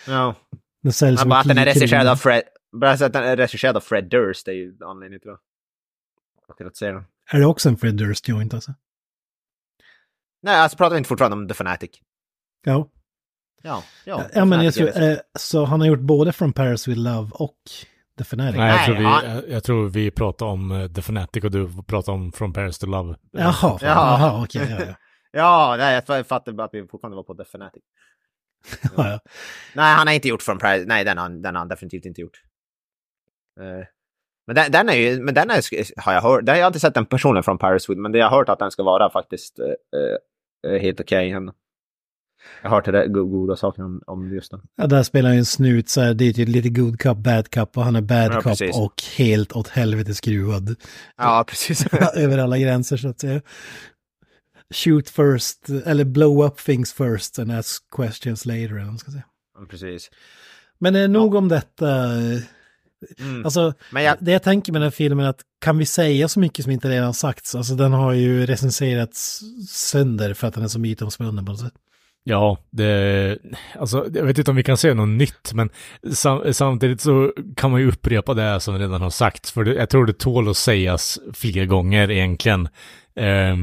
[0.07, 0.35] Ja.
[0.83, 2.43] Den säljs ja, bara att den är regisserad av Fred...
[2.71, 5.35] Bara att den är regisserad av Fred Durst, det är ju anledningen till,
[6.57, 7.03] till att se den.
[7.31, 8.73] Är det också en Fred Durst joint alltså?
[10.43, 11.91] Nej, alltså pratar vi inte fortfarande om The Fanatic.
[12.65, 12.89] Ja.
[13.63, 14.23] Ja, ja.
[14.33, 17.57] ja men jag tror, eh, så han har gjort både From Paris With Love och
[18.17, 18.57] The Fanatic?
[18.57, 19.43] Nej, jag tror, vi, han...
[19.47, 22.87] jag tror vi pratar om uh, The Fanatic och du pratar om From Paris to
[22.87, 23.15] Love.
[23.31, 24.63] Jaha, jaha, jaha okej.
[24.63, 24.95] Okay, ja, ja.
[25.31, 27.83] ja, nej, jag fattade att vi fortfarande var på The Fanatic.
[28.97, 29.19] ja, ja.
[29.73, 32.21] Nej, han har inte gjort From Paris, nej den har, den har han definitivt inte
[32.21, 32.37] gjort.
[33.59, 33.85] Uh,
[34.47, 36.79] men den, den, är ju, men den är, har jag hört, den har jag inte
[36.79, 39.09] sett den personen från Paris With, men det jag har hört att den ska vara
[39.09, 39.65] faktiskt uh,
[40.63, 41.37] helt okej.
[41.37, 41.53] Okay.
[42.61, 44.61] Jag har hört det goda saker om, om just den.
[44.75, 47.49] Ja, där spelar han en snut så här, det är ju lite good cup, bad
[47.49, 48.77] cup och han är bad ja, cup precis.
[48.77, 50.75] och helt åt helvete skruvad.
[51.17, 51.85] Ja, precis.
[52.15, 53.41] Över alla gränser så att säga.
[54.73, 59.25] Shoot first, eller blow up things first and ask questions later, eller man ska säga.
[59.59, 60.11] Ja, precis.
[60.79, 61.37] Men eh, nog ja.
[61.37, 62.09] om detta.
[63.19, 63.45] Mm.
[63.45, 64.17] Alltså, jag...
[64.19, 66.71] det jag tänker med den här filmen är att kan vi säga så mycket som
[66.71, 67.55] inte redan sagts?
[67.55, 71.73] Alltså den har ju recenserats sönder för att den är så mytomspunnen på något sätt.
[72.25, 73.37] Ja, det,
[73.79, 75.69] alltså jag vet inte om vi kan säga något nytt, men
[76.13, 79.89] sam, samtidigt så kan man ju upprepa det som redan har sagts, för det, jag
[79.89, 82.69] tror det tål att sägas fler gånger egentligen.
[83.15, 83.57] Eh,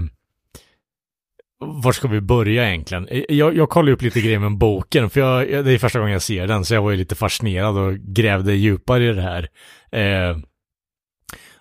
[1.61, 3.09] var ska vi börja egentligen?
[3.09, 6.13] Eh, jag, jag kollade upp lite grejer med boken, för jag, det är första gången
[6.13, 9.49] jag ser den, så jag var ju lite fascinerad och grävde djupare i det här.
[9.93, 10.37] Eh,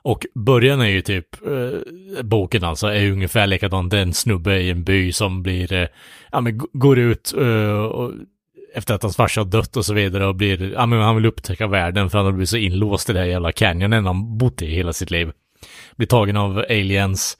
[0.01, 3.89] och början är ju typ, eh, boken alltså, är ungefär likadan.
[3.89, 5.87] Det är en snubbe i en by som blir, eh,
[6.31, 8.11] ja men går ut eh, och,
[8.73, 11.25] efter att hans farsa har dött och så vidare och blir, ja men han vill
[11.25, 14.61] upptäcka världen för han har blivit så inlåst i det här jävla canyonen han bott
[14.61, 15.31] i hela sitt liv.
[15.95, 17.37] Blir tagen av aliens.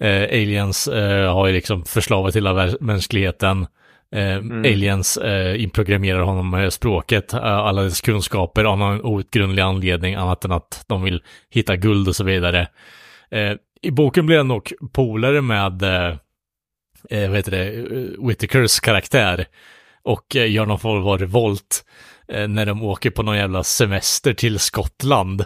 [0.00, 3.66] Eh, aliens eh, har ju liksom förslavat hela mänskligheten.
[4.14, 4.58] Eh, mm.
[4.58, 10.44] Aliens eh, inprogrammerar honom med språket, eh, alla dess kunskaper av någon outgrundlig anledning annat
[10.44, 12.68] än att de vill hitta guld och så vidare.
[13.30, 16.16] Eh, I boken blir han dock polare med, eh,
[17.10, 17.86] eh vad heter det,
[18.28, 19.46] Whitakers karaktär
[20.02, 21.84] och gör någon form av revolt
[22.48, 25.44] när de åker på någon jävla semester till Skottland.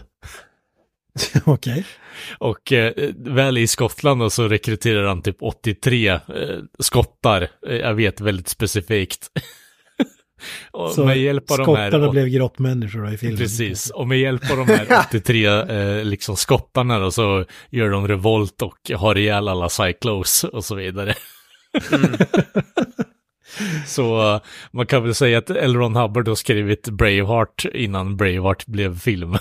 [1.44, 1.72] Okej.
[1.72, 1.82] Okay.
[2.38, 6.20] Och eh, väl i Skottland då, så rekryterar han typ 83 eh,
[6.78, 7.48] skottar.
[7.66, 9.28] Eh, jag vet väldigt specifikt.
[10.70, 13.38] och så med hjälp av skottarna de här, blev grottmänniskor i filmen.
[13.38, 18.08] Precis, och med hjälp av de här 83 eh, liksom skottarna då så gör de
[18.08, 21.14] revolt och har ihjäl alla cyclos och så vidare.
[21.92, 22.16] Mm.
[23.86, 25.76] Så man kan väl säga att L.
[25.76, 29.36] Ron Hubbard har skrivit Braveheart innan Braveheart blev film.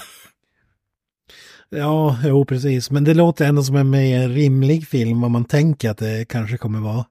[1.75, 2.91] Ja, jo precis.
[2.91, 6.57] Men det låter ändå som en mer rimlig film vad man tänker att det kanske
[6.57, 7.05] kommer vara.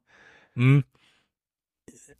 [0.56, 0.82] Mm.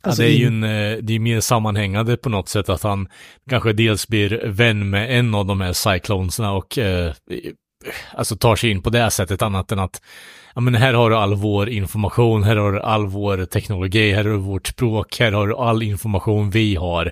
[0.01, 2.83] Alltså, ja, det är ju en, eh, det är mer sammanhängande på något sätt att
[2.83, 3.07] han
[3.49, 7.13] kanske dels blir vän med en av de här cyclonesna och eh,
[8.13, 10.01] alltså tar sig in på det sättet annat än att
[10.55, 14.23] ja men här har du all vår information, här har du all vår teknologi, här
[14.23, 17.11] har du vårt språk, här har du all information vi har.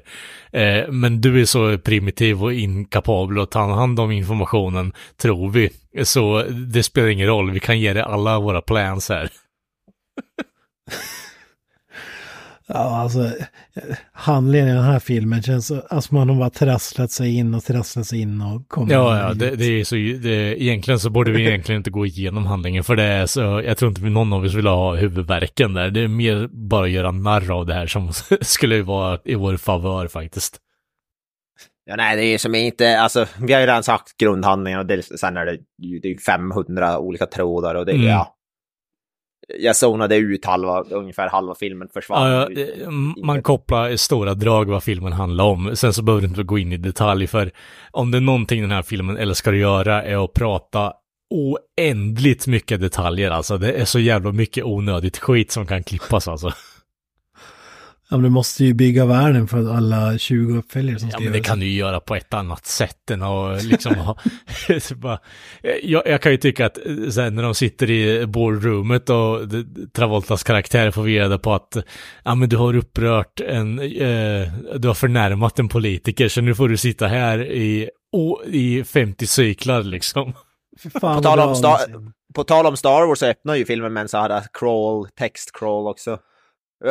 [0.51, 5.69] Eh, men du är så primitiv och inkapabel att ta hand om informationen, tror vi.
[6.03, 9.29] Så det spelar ingen roll, vi kan ge dig alla våra plans här.
[12.73, 13.31] Ja, alltså
[14.13, 17.63] handlingen i den här filmen känns som alltså, man har bara trasslat sig in och
[17.63, 21.31] trasslat sig in och kommit Ja, ja, det, det, är så, det, egentligen så borde
[21.31, 24.43] vi egentligen inte gå igenom handlingen för det är så, jag tror inte någon av
[24.43, 25.89] oss vill ha huvudverken där.
[25.89, 29.57] Det är mer bara att göra narr av det här som skulle vara i vår
[29.57, 30.57] favör faktiskt.
[31.85, 35.03] Ja, nej, det är som inte, alltså, vi har ju redan sagt grundhandlingen och det,
[35.03, 35.57] sen är det,
[36.01, 38.07] det är 500 olika trådar och det, mm.
[38.07, 38.35] ja,
[39.59, 42.31] jag zonade ut halva, ungefär halva filmen försvann.
[42.31, 42.91] Ja, ja,
[43.23, 45.75] man kopplar i stora drag vad filmen handlar om.
[45.75, 47.51] Sen så behöver du inte gå in i detalj för
[47.91, 50.93] om det är någonting den här filmen älskar att göra är att prata
[51.29, 53.57] oändligt mycket detaljer alltså.
[53.57, 56.51] Det är så jävla mycket onödigt skit som kan klippas alltså.
[58.11, 61.33] Ja, men du måste ju bygga världen för alla 20 uppföljare som ska Ja, men
[61.33, 64.17] det kan du ju göra på ett annat sätt än att liksom ha...
[64.95, 65.19] bara,
[65.83, 69.39] jag, jag, kan ju tycka att eh, sen när de sitter i boardroomet och
[69.93, 71.77] Travoltas karaktär får reda på att
[72.23, 73.79] ja, men du har upprört en...
[73.79, 78.83] Eh, du har förnärmat en politiker så nu får du sitta här i och i
[78.83, 80.33] 50 cyklar liksom.
[81.01, 82.11] Fan, På tal om Star-.
[82.33, 85.89] På tal om Star Wars så öppnar ju filmen med en sån här crawl, text-crawl
[85.89, 86.19] också.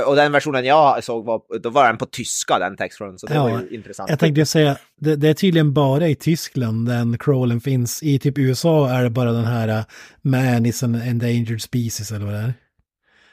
[0.06, 3.34] Och den versionen jag såg var, då var den på tyska den textcrawlen, så det
[3.34, 4.10] Ja, var ju intressant.
[4.10, 8.02] Jag tänkte säga, det, det är tydligen bara i Tyskland den crawlen finns.
[8.02, 9.82] I typ USA är det bara den här uh,
[10.22, 12.54] Man is an endangered species eller vad det är.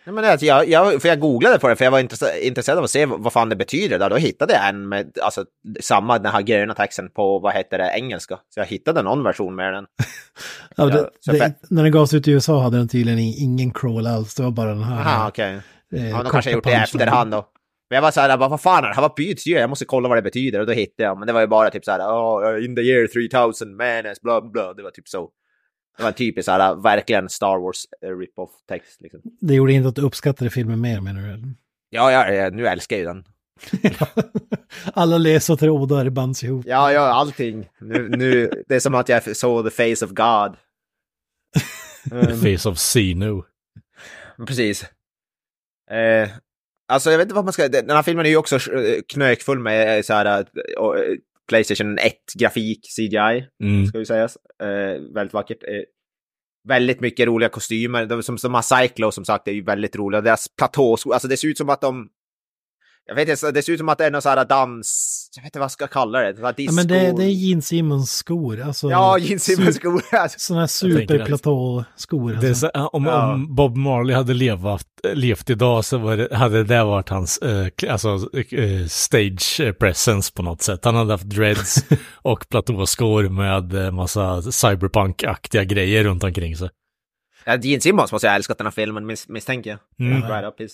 [0.06, 2.78] Nej, men det, jag, jag, för jag googlade på det för jag var intresse- intresserad
[2.78, 4.00] av att se vad, vad fan det betyder.
[4.00, 4.10] Där.
[4.10, 5.46] Då hittade jag en med alltså,
[5.82, 8.36] samma, den här gröna texten på, vad heter det, engelska.
[8.54, 9.86] Så jag hittade någon version med den.
[10.78, 13.72] Ja, det, Ja, så det, när den gavs ut i USA hade den tydligen ingen
[13.72, 14.36] crawl alls.
[14.36, 15.02] Det var bara den här.
[15.02, 15.60] Aha, okej.
[15.94, 17.46] Eh, Ja, de kanske har gjort det i efterhand då.
[17.90, 19.02] Men jag var så här, bara, vad fan är det här?
[19.02, 19.54] Vad byts ju?
[19.54, 20.60] Jag måste kolla vad det betyder.
[20.60, 22.82] Och då hittade jag, men det var ju bara typ så här, oh, in the
[22.82, 24.76] year 3000, man is blah blah.
[24.76, 25.30] Det var typ så.
[25.98, 29.22] Det var en typisk så här, verkligen Star Wars eh, rip-off text liksom.
[29.42, 31.28] Det gjorde inte att du uppskattade filmen mer menar du?
[31.28, 31.54] eller?
[31.90, 33.24] Ja, ja, ja, nu älskar jag ju den.
[34.94, 36.66] Alla läs och trådar bands ihop.
[36.68, 37.70] Ja, ja, allting.
[37.80, 40.58] Nu, nu, det är som att jag såg the face of God.
[42.28, 43.42] The face of Sinu.
[44.48, 44.86] Precis.
[45.92, 46.30] Eh,
[46.92, 47.68] alltså jag vet inte vad man ska...
[47.68, 50.46] Den här filmen är ju också eh, knökfull med eh, så här, eh,
[50.84, 50.96] och,
[51.50, 53.86] Playstation 1-grafik, CGI, Mm.
[53.86, 54.38] ska ju sägas.
[54.64, 55.64] Eh, väldigt vackert.
[55.64, 55.84] Eh,
[56.68, 58.06] väldigt mycket roliga kostymer.
[58.06, 60.22] De som, som har Cyclo som sagt är ju väldigt roliga.
[60.22, 62.10] Deras platåskor, alltså det ser ut som att de...
[63.08, 65.30] Jag vet inte, det ser ut som att det är någon så här dans...
[65.36, 66.26] Jag vet inte vad jag ska kalla det.
[66.26, 66.76] Här Ja, disco...
[66.76, 68.62] men det, det är Gene Simmons skor.
[68.62, 70.02] Alltså, Ja, Gene Simmons skor.
[70.12, 70.40] Alltså.
[70.40, 72.38] Sådana här superplatåskor.
[72.38, 72.56] Alltså.
[72.56, 73.34] så, om, Ja.
[73.34, 77.68] om Bob Marley hade levat, levt idag så var det, hade det varit hans eh,
[77.90, 80.86] alltså, eh, stage presence på något sätt.
[80.86, 86.70] Han hade haft dreads och platåskor med eh, massa cyberpunk-aktiga grejer runt omkring sig.
[87.48, 90.08] Ja, Gene Simmons måste jag ha älskat den här filmen, mis misstänker jag.
[90.08, 90.30] Mm.
[90.30, 90.70] Right up.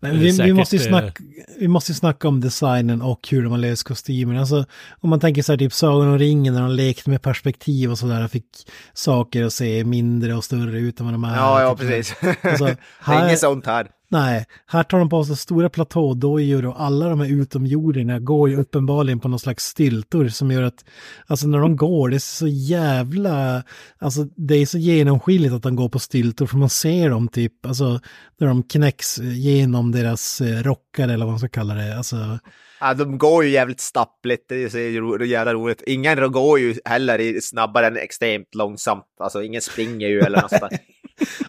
[0.00, 1.22] Men vi, vi, måste ju eh, snacka,
[1.58, 4.40] vi måste ju snacka om designen och hur de har löst kostymerna.
[4.40, 4.64] Alltså,
[5.00, 7.98] om man tänker så här, typ Sagan om ringen när de lekte med perspektiv och
[7.98, 8.44] sådär, fick
[8.92, 11.36] saker att se mindre och större ut än vad de är.
[11.36, 12.14] Ja, ja, Typ precis.
[12.42, 13.88] Alltså, det är här- inget sånt här.
[14.10, 18.56] Nej, här tar de på sig stora platådojor och alla de här utomjordingarna går ju
[18.56, 20.84] uppenbarligen på någon slags styltor som gör att,
[21.26, 23.62] alltså när de går, det är så jävla,
[23.98, 27.66] alltså det är så genomskinligt att de går på styltor för man ser dem typ,
[27.66, 28.00] alltså
[28.40, 32.38] när de knäcks genom deras eh, rockar eller vad man ska kalla det, alltså.
[32.80, 35.82] Ja, de går ju jävligt stappligt, det är så är jävla roligt.
[35.86, 39.04] Ingen går ju heller snabbare än extremt långsamt.
[39.20, 40.72] Alltså ingen springer ju eller något sånt.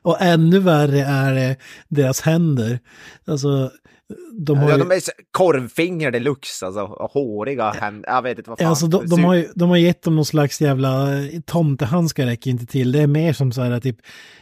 [0.01, 1.55] Och ännu värre är det
[1.87, 2.79] deras händer.
[3.27, 3.71] Alltså,
[4.45, 4.83] de har Ja, ju...
[4.83, 5.01] de är
[5.31, 6.81] korvfinger deluxe, alltså.
[6.81, 8.09] Och håriga händer.
[8.09, 8.67] Jag vet inte vad fan.
[8.67, 12.51] Alltså de, de, har ju, de har gett dem någon slags jävla eh, tomtehandskar räcker
[12.51, 12.91] inte till.
[12.91, 13.97] Det är mer som så här typ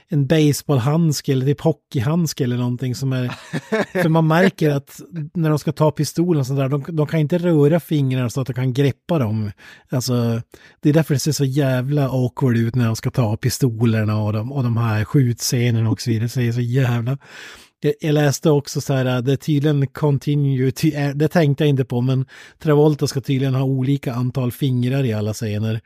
[0.10, 3.28] en baseballhandske eller typ hockeyhandske eller någonting som är...
[4.02, 5.02] för man märker att
[5.34, 8.48] när de ska ta pistolen så där, de, de kan inte röra fingrarna så att
[8.48, 9.52] de kan greppa dem.
[9.90, 10.42] Alltså,
[10.82, 14.34] det är därför det ser så jävla awkward ut när de ska ta pistolerna och
[14.34, 16.26] de, och de här skjutscenerna och så vidare.
[16.26, 17.18] Det ser så jävla...
[17.80, 22.02] Jag, läste också så här, det är tydligen continuity, eh, det tänkte jag inte på,
[22.02, 22.26] men
[22.60, 25.82] Travolta ska tydligen ha olika antal fingrar i alla scener.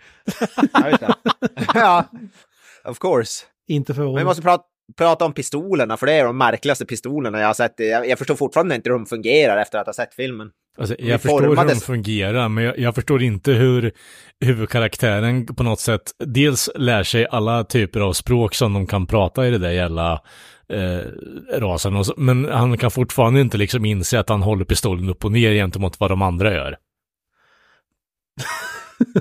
[1.74, 2.06] Ja,
[2.86, 3.46] of course.
[3.68, 4.64] Inte för Men vi måste prata,
[4.98, 7.74] prata om pistolerna, för det är de märkligaste pistolerna jag har sett.
[7.78, 10.52] Jag, jag förstår fortfarande inte hur de fungerar efter att ha sett filmen.
[10.78, 13.92] Alltså, Vi jag förstår hur de fungerar, men jag, jag förstår inte hur
[14.46, 19.48] huvudkaraktären på något sätt dels lär sig alla typer av språk som de kan prata
[19.48, 20.22] i det där jävla
[20.72, 21.96] eh, rasen.
[21.96, 25.32] Och så, men han kan fortfarande inte liksom inse att han håller pistolen upp och
[25.32, 26.76] ner gentemot vad de andra gör.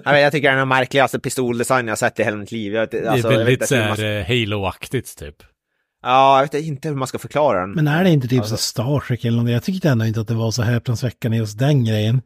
[0.05, 2.53] Jag, vet, jag tycker det är den märkligaste pistoldesignen jag har sett i hela mitt
[2.53, 2.75] liv.
[2.75, 5.37] Jag, vet- alltså, det är vet väldigt så man- eh, Halo-aktigt typ.
[6.03, 7.71] Ja, jag vet inte hur man ska förklara den.
[7.73, 9.55] Men är det inte typ Alltså- så Star Trek eller någonting?
[9.55, 12.23] Jag tyckte ändå inte att det var så häpnadsväckande just den grejen.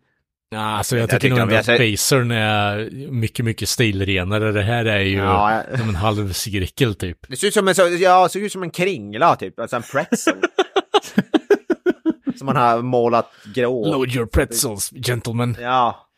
[0.55, 4.52] Ja, alltså jag Jag tycker nog att Pacern är mycket, mycket stilrenare.
[4.52, 7.18] Det här är ju Ja, jag- som en halv cirkel typ.
[7.28, 10.34] Det ser ut som en, ja, ser ut som en kringla typ, alltså en pretzel.
[12.38, 13.92] som man har målat grå.
[13.92, 15.57] Load your pretzels, gentlemen.
[15.61, 16.09] Ja,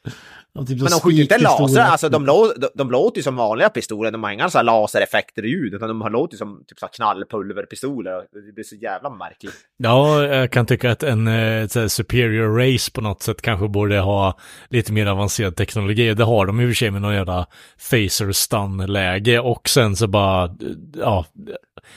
[0.65, 3.37] typ men de skjuter ju inte laser, alltså de, lå, de, de låter ju som
[3.37, 6.65] vanliga pistoler, de har inga så här lasereffekter i ljud, utan de har låter som
[6.69, 8.13] typ så knallpulverpistoler.
[8.47, 9.55] Det blir så jävla märkligt.
[9.77, 13.69] Ja, jag kan tycka att en eh, så här superior race på något sätt kanske
[13.69, 14.39] borde ha
[14.69, 16.15] lite mer avancerad teknologi.
[16.15, 17.47] Det har de i och för sig med någon jävla
[17.91, 20.51] phaser stun-läge och sen så bara, eh,
[20.95, 21.25] ja,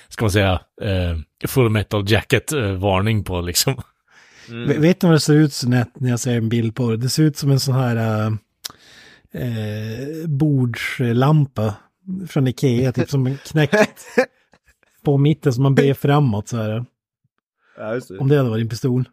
[0.09, 0.51] ska man säga,
[0.81, 3.75] eh, full metal jacket-varning på liksom.
[4.67, 6.97] V- Vet ni vad det ser ut när när jag ser en bild på det?
[6.97, 7.95] Det ser ut som en sån här
[8.25, 8.31] äh,
[9.33, 11.75] eh, bordslampa
[12.27, 14.05] från Ikea, typ som en knäckt
[15.03, 16.85] på mitten som man ber framåt så här.
[17.77, 18.17] Ja, det.
[18.17, 19.09] Om det hade varit en pistol.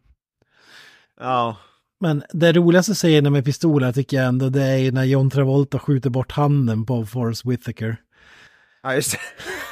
[1.21, 1.57] Ja.
[2.01, 6.11] Men det roligaste scenen med pistoler tycker jag ändå det är när John Travolta skjuter
[6.11, 7.97] bort handen på Forrest Whitaker.
[8.83, 9.19] Ja, just det.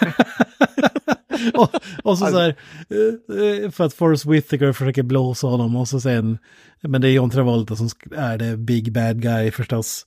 [1.54, 1.70] och,
[2.02, 2.48] och så, så här,
[2.88, 6.38] eh, för att Forrest Whitaker försöker blåsa honom och så sen,
[6.80, 10.06] men det är John Travolta som är det big bad guy förstås.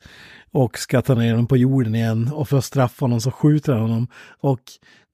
[0.52, 3.74] Och ska ta ner honom på jorden igen och för att straffa honom så skjuter
[3.74, 4.08] han honom.
[4.40, 4.62] Och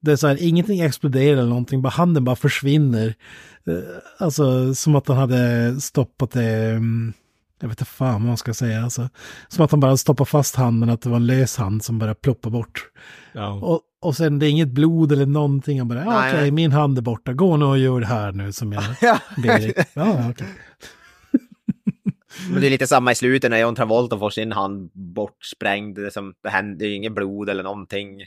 [0.01, 3.15] det är så här, ingenting exploderar eller någonting, bara handen bara försvinner.
[3.67, 3.75] Eh,
[4.17, 7.13] alltså som att han hade stoppat det, mm,
[7.63, 9.09] jag vet inte fan vad man ska säga, alltså.
[9.47, 12.15] Som att han bara stoppade fast handen, att det var en lös hand som bara
[12.15, 12.89] ploppade bort.
[13.33, 13.53] Ja.
[13.53, 16.97] Och, och sen det är inget blod eller någonting, han bara, okej, okay, min hand
[16.97, 18.83] är borta, gå nu och gör det här nu som jag
[19.37, 19.73] ber dig.
[19.93, 20.47] Ja, okay.
[22.51, 25.95] Men det är lite samma i slutet när John Travolta får sin hand bortsprängd.
[25.95, 28.21] Det, som, det händer ju inget blod eller någonting.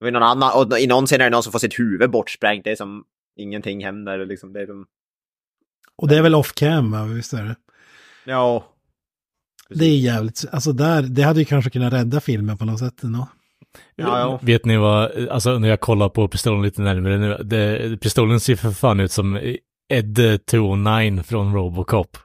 [0.00, 2.10] Och i, någon annan, och i någon scen är det någon som får sitt huvud
[2.10, 2.64] bortsprängt.
[2.64, 3.04] Det är som
[3.36, 4.26] ingenting händer.
[4.26, 4.86] Liksom, det är som...
[5.96, 7.56] Och det är väl off cam, visst är det?
[8.24, 8.64] Ja.
[9.68, 9.80] Precis.
[9.80, 13.02] Det är jävligt, alltså där, det hade ju kanske kunnat rädda filmen på något sätt
[13.02, 13.28] ändå.
[13.96, 14.40] Ja, ja.
[14.42, 18.56] Vet ni vad, alltså när jag kollar på pistolen lite närmare nu, det, pistolen ser
[18.56, 19.56] för fan ut som
[19.88, 22.16] Ed 209 från Robocop.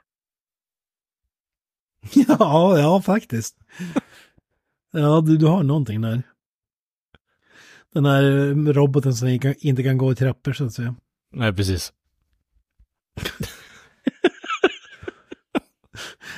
[2.13, 3.57] Ja, ja faktiskt.
[4.95, 6.23] Ja, du, du har någonting där.
[7.93, 8.23] Den här
[8.73, 10.95] roboten som inte kan gå i trappor så att säga.
[11.31, 11.93] Nej, precis.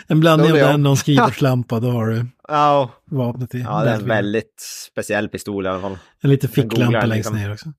[0.08, 2.90] en blandning av den och en skrivbordslampa, då har du ja.
[3.06, 3.60] vapnet i.
[3.60, 5.98] Ja, det är en väldigt speciell pistol i alla fall.
[6.22, 7.36] En liten ficklampa längst liksom.
[7.36, 7.74] ner också.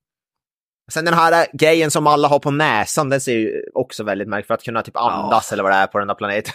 [0.91, 4.47] Sen den här grejen som alla har på näsan, den ser ju också väldigt märklig
[4.47, 5.55] för att kunna typ andas ja.
[5.55, 6.53] eller vad det är på den här planeten.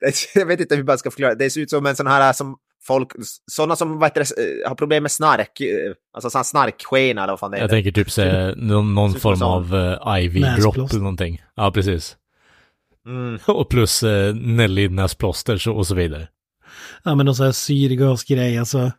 [0.34, 1.34] jag vet inte hur man ska förklara.
[1.34, 3.12] Det ser ut som en sån här som folk,
[3.46, 4.16] sådana som vet,
[4.66, 5.60] har problem med snark,
[6.14, 7.60] alltså sån snarkskena eller vad fan det är.
[7.60, 11.42] Jag tänker typ säga någon, någon form av uh, IV-dropp eller någonting.
[11.56, 12.16] Ja, precis.
[13.08, 13.38] Mm.
[13.46, 16.28] Och plus uh, Nelly-näsplåster och så vidare.
[17.02, 18.92] Ja, men någon sån här syrgasgrej, alltså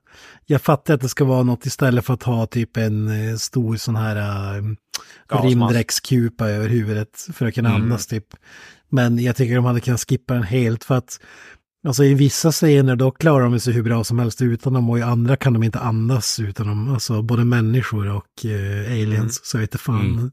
[0.45, 3.75] jag fattar att det ska vara något istället för att ha typ en eh, stor
[3.75, 4.15] sån här
[4.57, 4.63] äh,
[5.43, 7.81] rymddräktskupa över huvudet för att kunna mm.
[7.81, 8.25] andas typ.
[8.89, 11.19] Men jag tycker de hade kunnat skippa den helt för att
[11.87, 14.99] Alltså i vissa scener då klarar de sig hur bra som helst utan dem och
[14.99, 16.93] i andra kan de inte andas utan dem.
[16.93, 19.13] Alltså både människor och eh, aliens.
[19.17, 19.29] Mm.
[19.29, 20.13] Så jag vet inte fan.
[20.13, 20.31] Mm.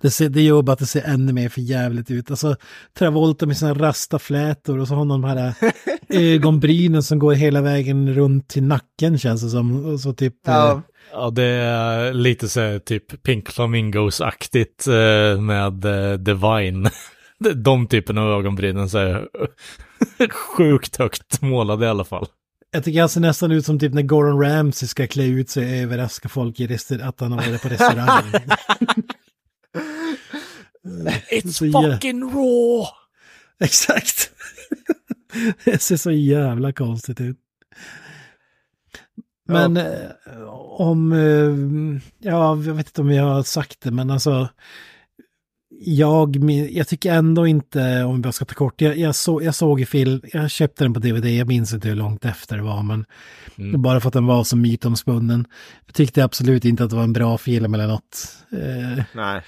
[0.00, 2.30] Det, ser, det gör bara att det ser ännu mer för jävligt ut.
[2.30, 2.56] Alltså
[2.98, 5.54] Travolta med sina rastaflätor och så har de här
[6.08, 9.98] ögonbrynen som går hela vägen runt till nacken känns det som.
[9.98, 10.34] Så typ...
[10.46, 10.72] Ja.
[10.72, 10.80] Eh,
[11.12, 16.90] ja, det är lite så typ Pink Flamingos-aktigt eh, med eh, Divine.
[17.54, 19.28] De typen av ögonbrynen så är
[20.30, 22.26] sjukt högt målade i alla fall.
[22.72, 25.64] Jag tycker han ser nästan ut som typ när Gordon Ramsay ska klä ut sig
[25.64, 28.32] och överraska folk i restaurang, att han har varit på restaurang.
[31.30, 32.86] It's fucking raw!
[33.60, 34.30] Exakt.
[35.64, 37.36] det ser så jävla konstigt ut.
[39.48, 39.84] Men ja.
[39.84, 40.48] Eh,
[40.80, 44.48] om, eh, ja, jag vet inte om jag har sagt det, men alltså,
[45.80, 46.36] jag,
[46.70, 49.80] jag tycker ändå inte, om vi bara ska ta kort, jag, jag, så, jag såg
[49.80, 52.82] i film, jag köpte den på DVD, jag minns inte hur långt efter det var,
[52.82, 53.04] men
[53.58, 53.82] mm.
[53.82, 55.46] bara för att den var så mytomspunnen.
[55.86, 58.36] Jag tyckte absolut inte att det var en bra film eller något.
[58.52, 59.42] Eh, Nej.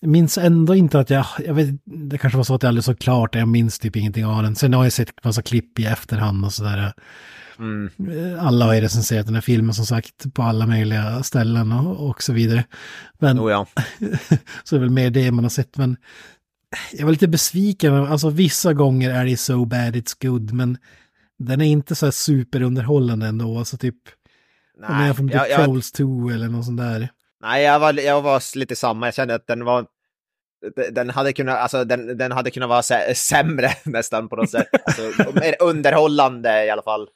[0.00, 2.84] Jag minns ändå inte att jag, jag vet, det kanske var så att jag aldrig
[2.84, 4.56] såg klart jag minns typ ingenting av den.
[4.56, 6.92] Sen har jag sett massa klipp i efterhand och sådär.
[7.58, 7.90] Mm.
[8.40, 12.22] Alla har ju recenserat den här filmen som sagt på alla möjliga ställen och, och
[12.22, 12.64] så vidare.
[13.18, 13.66] Men, oh ja.
[14.64, 15.76] så är det väl mer det man har sett.
[15.76, 15.96] Men
[16.92, 17.94] jag var lite besviken.
[17.94, 20.52] Alltså vissa gånger är det so bad it's good.
[20.52, 20.78] Men
[21.38, 23.58] den är inte så här superunderhållande ändå.
[23.58, 23.96] Alltså typ...
[24.88, 27.08] Nej, om jag från typ jag, Trolls 2 eller något sånt där.
[27.40, 29.06] Nej, jag var, jag var lite samma.
[29.06, 29.86] Jag kände att den var...
[30.90, 32.82] Den hade kunnat, alltså, den, den hade kunnat vara
[33.14, 34.68] sämre nästan på något sätt.
[34.84, 37.08] Alltså, mer underhållande i alla fall.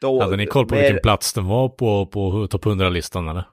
[0.00, 0.82] Då, hade ni koll på mer...
[0.82, 3.44] vilken plats den var på, på topp 100-listan eller?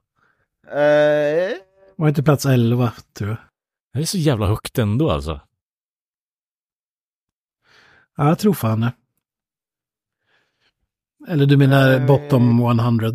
[0.67, 1.57] Uh...
[1.95, 3.37] Var inte plats 11, tror jag.
[3.93, 5.41] Det är så jävla högt ändå alltså.
[8.17, 8.93] Ja, jag tror fan det.
[11.27, 12.05] Eller du menar uh...
[12.05, 13.11] bottom 100?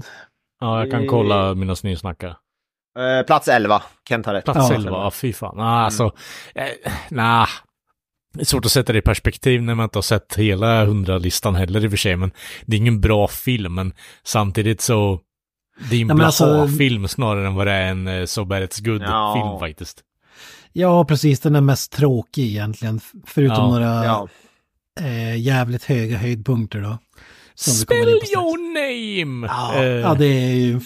[0.60, 2.36] Ja, jag kan kolla mina snysnackare.
[2.98, 4.44] Uh, plats 11, Kent har rätt.
[4.44, 4.74] Plats ja.
[4.74, 5.60] 11, ja, fy fan.
[5.60, 6.12] Ah, alltså,
[6.54, 6.68] mm.
[6.84, 7.48] eh, nah.
[8.34, 11.54] Det är svårt att sätta det i perspektiv när man inte har sett hela 100-listan
[11.54, 12.32] heller i och för sig, men
[12.66, 13.92] det är ingen bra film, men
[14.24, 15.20] samtidigt så
[15.90, 18.44] det är en ja, bra alltså, film snarare än vad det är en uh, So
[18.44, 20.02] Bad It's Good-film faktiskt.
[20.72, 21.40] Ja, precis.
[21.40, 24.28] Den är mest tråkig egentligen, förutom ja, några ja.
[25.00, 26.98] Eh, jävligt höga höjdpunkter då.
[27.54, 29.46] Spell your name!
[29.46, 30.80] Ja, uh, ja, det är ju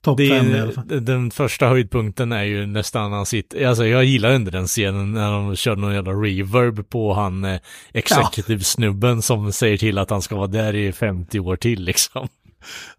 [0.00, 0.84] topp fem i alla fall.
[1.04, 5.32] Den första höjdpunkten är ju nästan han sitter, alltså jag gillar inte den scenen när
[5.32, 7.60] de kör någon jävla reverb på han eh,
[7.92, 9.22] executive-snubben ja.
[9.22, 12.28] som säger till att han ska vara där i 50 år till liksom.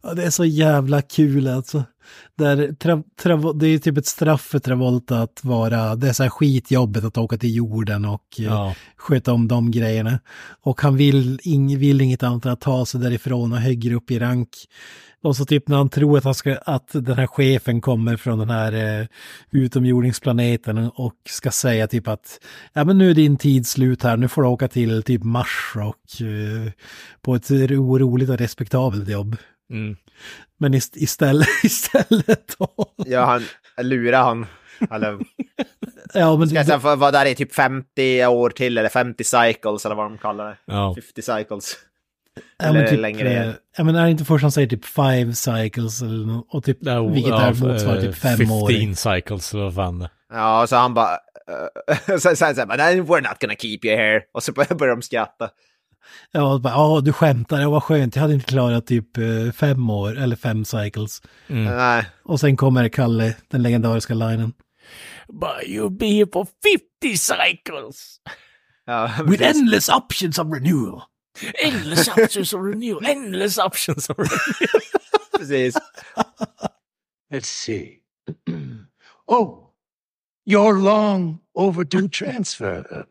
[0.01, 1.83] Ja, det är så jävla kul alltså.
[2.35, 6.23] Där, tra, tra, det är typ ett straff för Travolta att vara, det är så
[6.23, 8.75] här skitjobbet att åka till jorden och eh, ja.
[8.97, 10.19] sköta om de grejerna.
[10.61, 14.11] Och han vill, ing, vill inget annat än att ta sig därifrån och högre upp
[14.11, 14.49] i rank.
[15.23, 18.39] Och så typ när han tror att, han ska, att den här chefen kommer från
[18.39, 19.07] den här eh,
[19.51, 22.39] utomjordingsplaneten och ska säga typ att
[22.73, 25.73] ja men nu är din tid slut här, nu får du åka till typ Mars
[25.75, 26.71] och eh,
[27.21, 29.37] på ett roligt och respektabelt jobb.
[29.73, 29.95] Mm.
[30.57, 32.93] Men ist istället, istället då...
[32.97, 33.43] Ja, han
[33.87, 34.45] lurar han.
[34.91, 35.19] Eller...
[36.13, 36.47] ja, men...
[36.47, 40.05] Ska jag säga, vara där i typ 50 år till eller 50 cycles eller vad
[40.05, 40.57] de kallar det.
[40.65, 40.95] Ja.
[40.95, 41.77] 50 cycles.
[42.57, 43.53] Ja, men typ, längre.
[43.77, 47.07] Ja, men är det inte först han säger typ 5 cycles eller, och typ, ja,
[47.07, 48.71] vilket ja, är motsvarar typ 5 år.
[48.71, 51.17] 15 cycles eller vad fan Ja, så han bara...
[52.09, 54.21] Uh, så säger han bara, we're not gonna keep you here.
[54.33, 55.49] Och så börjar de skratta.
[56.31, 59.89] Ja, bara, ja du skämtar, ja vad skönt, jag hade inte klarat typ eh, fem
[59.89, 61.21] år, eller fem cycles.
[61.47, 61.63] Mm.
[61.63, 62.05] Nej.
[62.23, 64.53] Och sen kommer Kalle, den legendariska linen.
[65.27, 66.47] But you'll be here for
[67.01, 68.19] 50 cycles!
[68.85, 71.01] Ja, With endless options of renewal.
[71.63, 74.81] Endless options of renewal, endless options of renewal.
[75.37, 75.75] precis.
[77.31, 78.01] Let's see.
[79.27, 79.69] oh,
[80.45, 83.07] your long overdue transfer.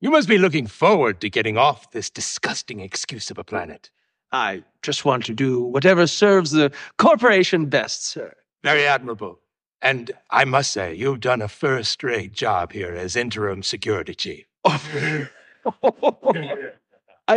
[0.00, 3.90] You must be looking forward to getting off this disgusting excuse of a planet.
[4.30, 8.34] I just want to do whatever serves the corporation best, sir.
[8.62, 9.40] Very admirable.
[9.80, 14.44] And I must say, you've done a first rate job here as interim security chief.
[14.64, 15.28] I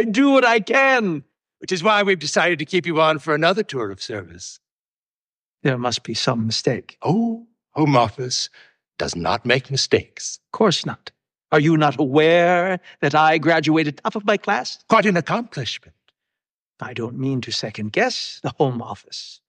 [0.03, 1.23] do what I can.
[1.59, 4.59] Which is why we've decided to keep you on for another tour of service.
[5.61, 6.97] There must be some mistake.
[7.01, 8.49] Oh, Home Office
[8.97, 10.39] does not make mistakes.
[10.47, 11.11] Of course not.
[11.51, 14.77] Are you not aware that I graduated top of my class?
[14.87, 15.95] Quite an accomplishment.
[16.79, 19.41] I don't mean to second guess the Home Office,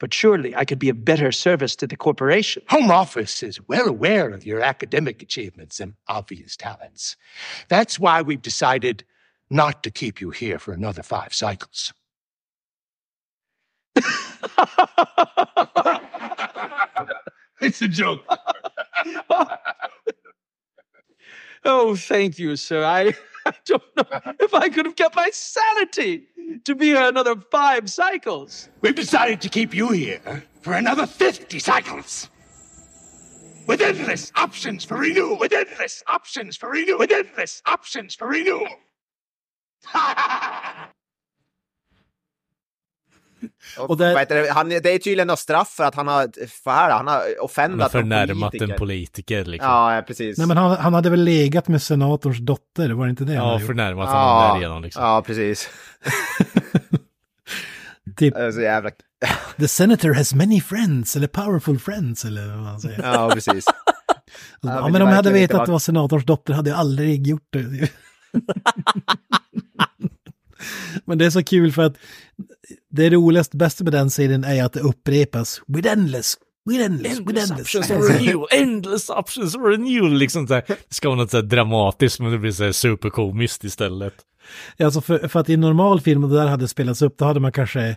[0.00, 2.62] but surely I could be of better service to the corporation.
[2.68, 7.16] Home Office is well aware of your academic achievements and obvious talents.
[7.68, 9.04] That's why we've decided
[9.48, 11.92] not to keep you here for another five cycles.
[17.60, 18.26] it's a joke.
[21.64, 22.84] Oh, thank you, sir.
[22.84, 23.14] I,
[23.46, 24.04] I don't know
[24.40, 26.24] if I could have kept my sanity
[26.64, 28.68] to be here another five cycles.
[28.80, 32.28] We've decided to keep you here for another 50 cycles.
[33.66, 35.38] With endless options for renewal.
[35.38, 36.98] With endless options for renewal.
[36.98, 38.68] With endless options for renewal.
[43.78, 46.70] Och, och det, det, han, det är tydligen något straff för att han har, för
[46.70, 48.72] här, han har offendat en politiker.
[48.72, 49.70] en politiker liksom.
[49.70, 50.38] Ja, precis.
[50.38, 53.34] Nej, men han, han hade väl legat med senatorns dotter, var det inte det?
[53.34, 55.02] Ja, förnärmat ja, honom därigenom liksom.
[55.02, 55.68] Ja, precis.
[58.16, 58.90] typ, så jävla...
[59.56, 63.02] The senator has many friends, eller powerful friends, eller vad man säger.
[63.12, 63.64] Ja, precis.
[64.60, 67.26] ja, men, men om jag hade vetat att det var senators dotter hade jag aldrig
[67.26, 67.90] gjort det.
[71.04, 71.96] Men det är så kul för att
[72.90, 75.60] det roligaste, bästa med den serien är att det upprepas.
[75.66, 76.34] With endless,
[76.70, 77.74] with endless, with endless.
[77.74, 80.12] Options of renewal, endless options of renewal.
[80.12, 83.64] Liksom så här, det ska vara något så dramatiskt men det blir så här superkomiskt
[83.64, 84.14] istället.
[84.78, 87.24] Alltså för, för att i en normal film och det där hade spelats upp, då
[87.24, 87.96] hade man kanske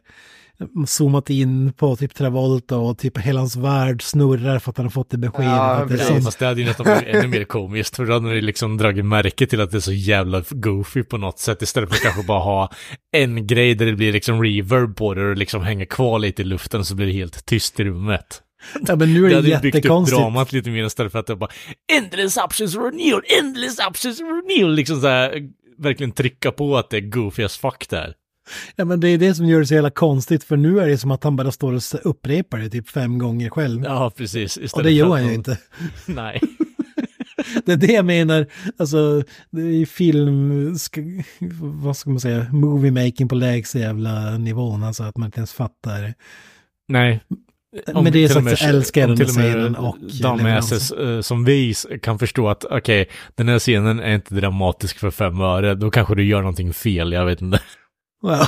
[0.87, 4.91] zoomat in på typ Travolta och typ hela hans värld snurrar för att han har
[4.91, 5.51] fått det beskedet.
[5.51, 8.27] Ja, det är fast det hade ju nästan blivit ännu mer komiskt för då hade
[8.27, 11.89] ni liksom dragit märke till att det är så jävla goofy på något sätt istället
[11.89, 12.71] för att kanske bara ha
[13.11, 16.45] en grej där det blir liksom reverb på det och liksom hänger kvar lite i
[16.45, 18.41] luften så blir det helt tyst i rummet.
[18.87, 21.27] Ja men nu är det, det hade byggt upp dramat lite mer istället för att
[21.27, 21.51] det bara
[21.97, 27.01] endless options renewal, endless options renewal, liksom så här verkligen trycka på att det är
[27.01, 28.13] goofy as fuck där.
[28.75, 30.97] Ja men det är det som gör det så jävla konstigt för nu är det
[30.97, 33.83] som att han bara står och upprepar det typ fem gånger själv.
[33.83, 34.57] Ja precis.
[34.73, 35.57] Och det gör han ju inte.
[36.05, 36.41] Nej.
[37.65, 38.45] det är det jag menar,
[38.77, 41.01] alltså det är film, ska,
[41.61, 45.53] vad ska man säga, movie making på lägsta jävla nivån, alltså att man inte ens
[45.53, 46.13] fattar.
[46.87, 47.21] Nej.
[47.93, 51.73] Om, men det är så att jag älskar den scenen och damäses uh, som vi
[52.01, 55.91] kan förstå att okej, okay, den här scenen är inte dramatisk för fem öre, då
[55.91, 57.59] kanske du gör någonting fel, jag vet inte.
[58.21, 58.47] Ja.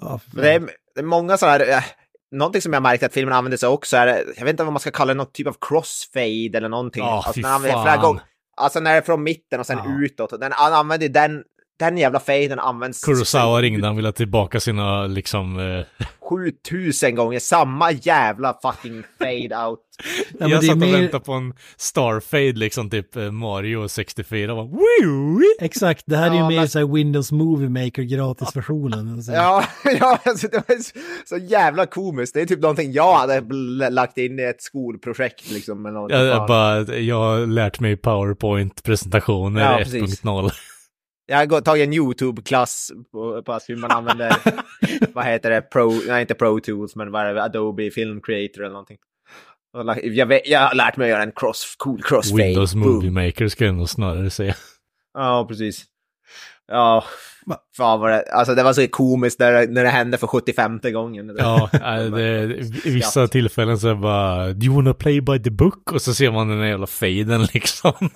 [0.00, 0.60] ja det, är,
[0.94, 1.84] det är många sådana här, äh,
[2.30, 4.80] någonting som jag märkt att filmen använder sig också är, jag vet inte vad man
[4.80, 7.02] ska kalla det, någon typ av crossfade eller någonting.
[7.02, 8.00] Ja, alltså, fy fan.
[8.00, 8.22] Gånger,
[8.56, 10.04] alltså när det är från mitten och sen ja.
[10.04, 10.40] utåt.
[10.40, 11.44] Den, han använder den
[11.80, 13.04] den jävla faden används...
[13.04, 15.58] Kurosawa ringde, han ville ha tillbaka sina liksom...
[15.58, 16.06] Eh...
[16.30, 19.80] 7000 gånger, samma jävla fucking fade out.
[20.38, 20.92] Ja, jag satt och mer...
[20.92, 24.54] väntade på en starfade liksom, typ eh, Mario 64.
[24.54, 24.68] Bara,
[25.60, 26.68] Exakt, det här är ju mer men...
[26.68, 29.14] såhär Windows Movie Maker gratisversionen.
[29.14, 29.32] Alltså.
[29.40, 29.64] Ja,
[30.00, 32.34] ja alltså, det var så, så, jävla komiskt.
[32.34, 33.40] Det är typ någonting jag hade
[33.90, 36.08] lagt in i ett skolprojekt liksom.
[36.10, 40.50] Jag, jag, bara, jag har lärt mig PowerPoint-presentationer ja, 1.0.
[41.30, 44.36] Jag har tagit en YouTube-klass på, på hur man använder,
[45.14, 48.60] vad heter det, Pro, nej inte Pro Tools, men vad är det, Adobe Film Creator
[48.60, 48.98] eller någonting.
[50.02, 52.42] Jag, vet, jag har lärt mig att göra en cross, cool crossfade.
[52.42, 54.54] Windows Movie Maker ska jag nog snarare säga.
[55.14, 55.84] Ja, precis.
[56.68, 57.04] Ja,
[57.76, 61.36] fan vad det, alltså det var så komiskt när, när det hände för 75 gången.
[61.38, 61.70] Ja,
[62.16, 62.46] det,
[62.84, 65.92] vissa tillfällen så är det bara, do you wanna play by the book?
[65.92, 67.92] Och så ser man den där jävla faden liksom.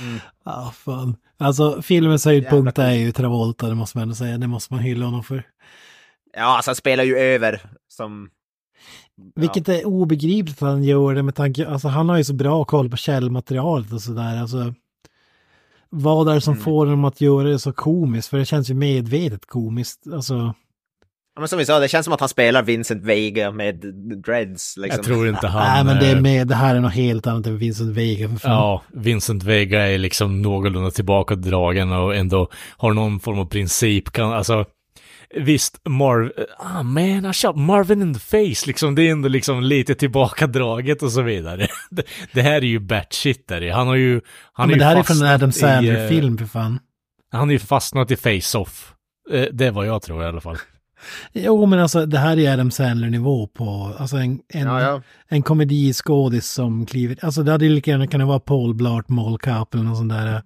[0.00, 0.18] mm.
[0.44, 1.16] Ja, fan.
[1.38, 4.38] Alltså filmens höjdpunkt är ju Travolta, det måste man ändå säga.
[4.38, 5.42] Det måste man hylla honom för.
[6.36, 8.30] Ja, alltså han spelar ju över som...
[9.34, 12.64] Vilket är obegripligt att han gör det med tanke, alltså han har ju så bra
[12.64, 14.40] koll på källmaterialet och sådär.
[14.40, 14.74] Alltså,
[15.90, 16.64] vad är det som mm.
[16.64, 18.28] får honom att göra det så komiskt?
[18.28, 20.06] För det känns ju medvetet komiskt.
[20.12, 20.54] Alltså...
[21.38, 23.74] Ja, men som vi sa, det känns som att han spelar Vincent Vega med
[24.24, 24.76] dreads.
[24.76, 24.96] Liksom.
[24.96, 25.62] Jag tror inte han...
[25.62, 28.28] Nej, men det, är med, det här är något helt annat än Vincent Vega.
[28.28, 28.50] För fan.
[28.50, 34.12] Ja, Vincent Vega är liksom någorlunda tillbakadragen och ändå har någon form av princip.
[34.12, 34.64] Kan, alltså,
[35.36, 36.32] visst, Marv...
[36.58, 38.94] Ah man, I shot Marvin in the face, liksom.
[38.94, 41.68] Det är ändå liksom lite tillbakadraget och så vidare.
[41.90, 44.12] det, det här är ju batshit där Han har ju...
[44.12, 44.20] Han
[44.56, 46.78] ja, men det här är från en Adam Sandler-film, eh, för fan.
[47.32, 48.92] Han är ju fastnat i Face-Off.
[49.30, 50.56] Eh, det är vad jag tror i alla fall.
[51.32, 55.02] Jo, men alltså det här är Adam Sandler-nivå på, alltså en, en, ja, ja.
[55.28, 59.38] en komediskådis som kliver, alltså det hade ju lika gärna kunnat vara Paul Blart, Mall
[59.38, 60.42] Cup eller något sånt där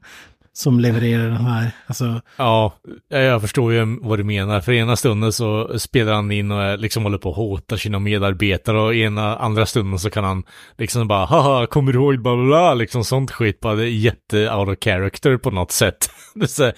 [0.55, 1.70] som levererar den här.
[1.86, 2.20] Alltså...
[2.36, 2.72] Ja,
[3.09, 4.61] jag förstår ju vad du menar.
[4.61, 8.80] För ena stunden så spelar han in och liksom håller på att hota sina medarbetare
[8.80, 10.44] och ena andra stunden så kan han
[10.78, 13.61] liksom bara haha, kommer du ihåg bla bla bla, liksom sånt skit.
[13.61, 16.11] Bara det är jätte out of character på något sätt.
[16.48, 16.72] så,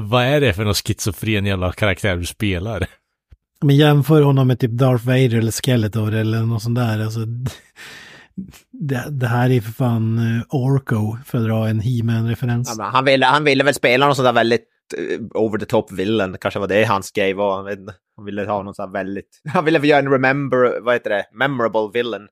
[0.00, 2.86] vad är det för någon schizofren jävla karaktär du spelar?
[3.62, 7.00] Men jämför honom med typ Darth Vader eller Skeletor eller något sånt där.
[7.00, 7.20] Alltså,
[8.70, 12.74] det, det här är för fan uh, Orko, för att dra en He-Man-referens.
[12.78, 15.92] Ja, han, ville, han ville väl spela någon sån där väldigt uh, over the top
[15.92, 17.56] villain, kanske var det hans grej var.
[17.56, 21.10] Han, han ville ha någon sån där väldigt, han ville göra en remember, vad heter
[21.10, 22.28] det, memorable villain.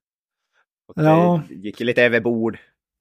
[0.89, 1.43] Och ja.
[1.49, 2.59] Det gick lite över bord.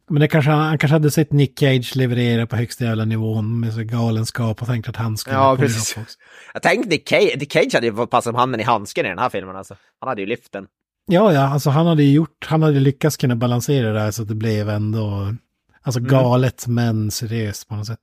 [0.10, 3.74] Men det kanske, han kanske hade sett Nick Cage leverera på högsta jävla nivån med
[3.74, 5.36] så galenskap och tänkt att han skulle...
[5.36, 6.18] Ja, precis.
[6.53, 9.20] Jag tänkte Nick Cage, Nick Cage hade ju passat som handen i handsken i den
[9.20, 9.76] här filmen alltså.
[9.99, 10.68] Han hade ju lyften.
[11.12, 14.28] Ja, ja, alltså han hade gjort, han hade lyckats kunna balansera det här så att
[14.28, 15.36] det blev ändå,
[15.82, 16.12] alltså mm.
[16.12, 17.99] galet men seriöst på något sätt.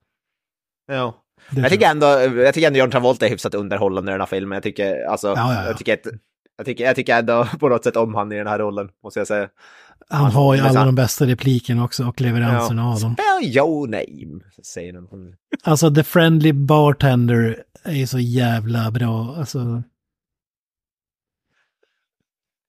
[0.86, 1.14] Ja.
[1.50, 2.06] jag tycker, ändå,
[2.42, 4.56] jag tycker ändå John Travolta är hyfsat underhållande i den här filmen.
[4.56, 5.66] Jag tycker, alltså, ja, ja, ja.
[5.66, 5.98] Jag, tycker,
[6.56, 9.20] jag, tycker, jag tycker ändå på något sätt om han i den här rollen, måste
[9.20, 9.48] jag säga.
[10.08, 12.94] Han har ju alla de bästa replikerna också och leveranserna ja.
[12.94, 13.14] av dem.
[13.14, 14.44] Spell your name,
[14.74, 15.06] säger den.
[15.64, 19.34] Alltså, The Friendly Bartender är så jävla bra.
[19.38, 19.82] Alltså,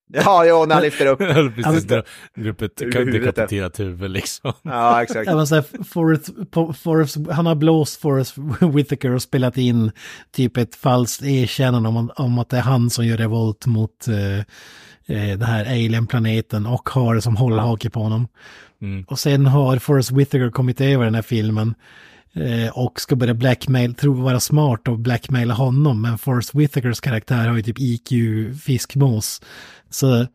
[0.07, 1.19] Ja, jo, när han lyfter upp.
[1.55, 1.87] Precis, alltså,
[2.35, 4.53] drar upp ett dekapiterat huvud liksom.
[4.61, 5.29] Ja, exakt.
[5.29, 6.29] Ja, så Forrest,
[6.81, 8.35] Forrest, han har blåst Forrest
[8.73, 9.91] Whitaker och spelat in
[10.31, 14.15] typ ett falskt erkännande om, om att det är han som gör revolt mot uh,
[14.15, 14.43] uh,
[15.07, 18.27] den här alien-planeten och har det som hållhake på honom.
[18.81, 19.05] Mm.
[19.07, 23.33] Och sen har Forrest Whitaker kommit över den här filmen Eh, Eh, och ska börja
[23.33, 26.01] blackmail, tro vara smart och blackmaila honom.
[26.01, 28.09] Men Forrest Whitakers karaktär har ju typ IQ
[28.63, 29.41] fiskmås.
[29.89, 30.27] Så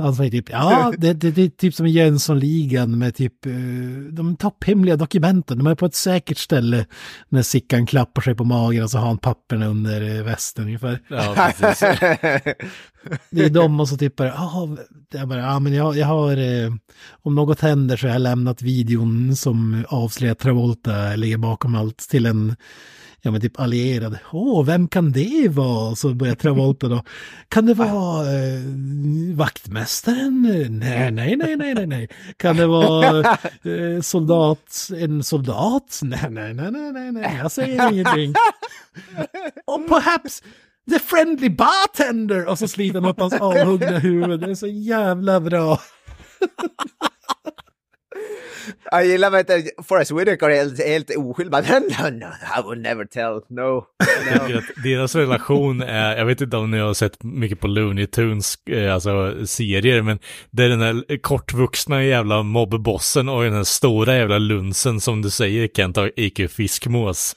[0.00, 4.36] han säger typ, ja, det, det, det är typ som Jönssonligan med typ uh, de
[4.36, 5.58] topphemliga dokumenten.
[5.58, 6.86] De är på ett säkert ställe
[7.28, 11.00] när Sickan klappar sig på magen och så har han papperna under uh, västen ungefär.
[11.08, 11.80] Ja, precis.
[13.30, 14.76] det är de och så typ bara, ja,
[15.12, 16.74] jag bara, ja men jag, jag har, uh,
[17.22, 22.26] om något händer så har jag lämnat videon som avslöjar Travolta ligger bakom allt till
[22.26, 22.56] en
[23.22, 24.20] ja men typ allierade.
[24.32, 25.96] Åh, vem kan det vara?
[25.96, 27.02] Så börjar Travolta då.
[27.48, 28.60] Kan det vara eh,
[29.34, 30.42] vaktmästaren?
[30.70, 32.08] Nej, nej, nej, nej, nej, nej.
[32.36, 33.18] Kan det vara
[33.62, 36.00] eh, soldat, en soldat?
[36.02, 38.34] Nej, nej, nej, nej, nej, nej, jag säger ingenting.
[39.66, 40.42] Och perhaps
[40.90, 42.46] the friendly bartender!
[42.46, 44.40] Och så sliter han upp hans avhuggna huvud.
[44.40, 45.80] Det är så jävla bra.
[48.90, 49.50] Jag gillar att
[49.86, 51.52] Forrest Whitaker är helt, helt oskyldig.
[51.52, 52.26] no, no,
[52.58, 53.40] I would never tell.
[53.48, 53.86] No.
[54.48, 54.60] no.
[54.84, 58.94] deras relation är, jag vet inte om ni har sett mycket på Looney Tunes, eh,
[58.94, 60.18] alltså serier, men
[60.50, 65.30] det är den där kortvuxna jävla mobbbossen och den här stora jävla lunsen som du
[65.30, 67.36] säger Kent IQ fiskmås.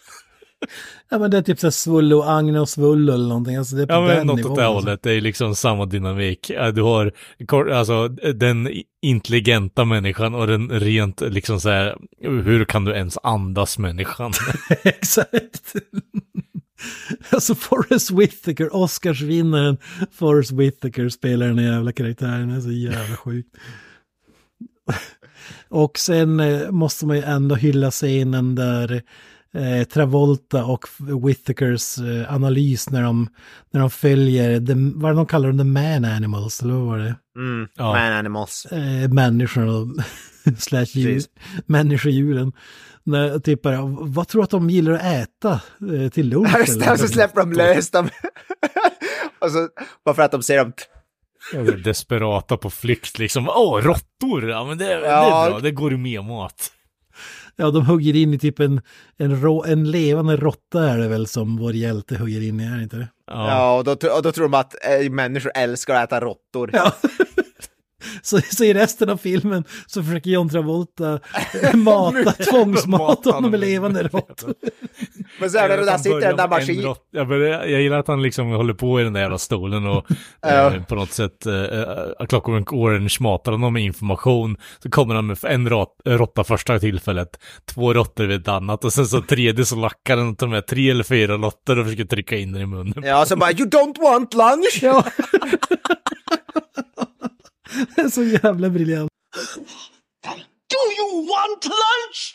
[1.10, 3.56] Ja men det är typ så Svullo och Agne och Svullo eller någonting.
[3.56, 4.88] Alltså det är på ja men den något åt det alltså.
[4.88, 5.04] hållet.
[5.04, 6.52] Det är liksom samma dynamik.
[6.74, 7.14] Du har
[7.72, 8.70] alltså den
[9.02, 14.32] intelligenta människan och den rent liksom så här, hur kan du ens andas människan?
[14.84, 15.74] Exakt.
[17.30, 19.78] alltså Forrest Whitaker, Oscarsvinnaren
[20.12, 22.50] Forrest Whitaker spelar den jävla karaktären.
[22.50, 23.56] Det är så jävla sjukt.
[25.70, 29.02] Och sen eh, måste man ju ändå hylla scenen där
[29.54, 30.86] eh, Travolta och
[31.28, 33.28] Whitakers eh, analys när de,
[33.74, 37.16] när de följer, the, vad de kallar dem, the man animals, eller vad var det?
[37.38, 37.84] Mm, Ja.
[37.94, 38.66] Man animals.
[38.66, 39.88] eh, människorna och
[40.58, 41.22] slash djur,
[41.66, 42.52] människodjuren.
[43.06, 45.62] När, typ bara, vad tror du att de gillar att äta
[45.94, 46.80] eh, till lunch?
[46.80, 48.10] Det, och så släpper de lös dem.
[49.42, 49.70] och så,
[50.06, 50.74] bara för att de ser dem.
[51.84, 53.50] Desperata på flykt liksom.
[53.50, 54.50] Åh, råttor!
[54.50, 55.46] Ja men det, det Ja.
[55.46, 56.72] är bra, det går ju med mat.
[57.56, 58.82] Ja, de hugger in i typ en,
[59.18, 62.78] en, rå, en levande råtta är det väl som vår hjälte hugger in i, är
[62.78, 63.08] det inte det?
[63.28, 63.50] Ja.
[63.50, 66.70] Ja, och, då, och då tror de att eh, människor älskar att äta råttor.
[66.74, 66.94] Ja.
[68.22, 71.20] Så, så i resten av filmen så försöker John Travolta
[71.62, 74.54] eh, mata, tvångsmata Mata honom med levande råttor.
[75.40, 76.86] Men så är det, där sitter den där maskinen.
[76.86, 77.42] maskin.
[77.42, 80.06] Jag, jag gillar att han liksom håller på i den där jävla stolen och
[80.46, 84.58] eh, på något sätt eh, uh, Clockwork Orange matar honom med information.
[84.84, 88.94] Så kommer han med en rått, råtta första tillfället, två råttor vid ett annat och
[88.94, 92.06] sen så tredje så lackar han och tar med tre eller fyra råttor och försöker
[92.06, 93.04] trycka in den i munnen.
[93.04, 94.80] Ja, så bara you don't want lunch!
[94.82, 95.04] Ja.
[97.96, 99.10] Är så jävla briljant.
[100.70, 102.34] Do you want lunch?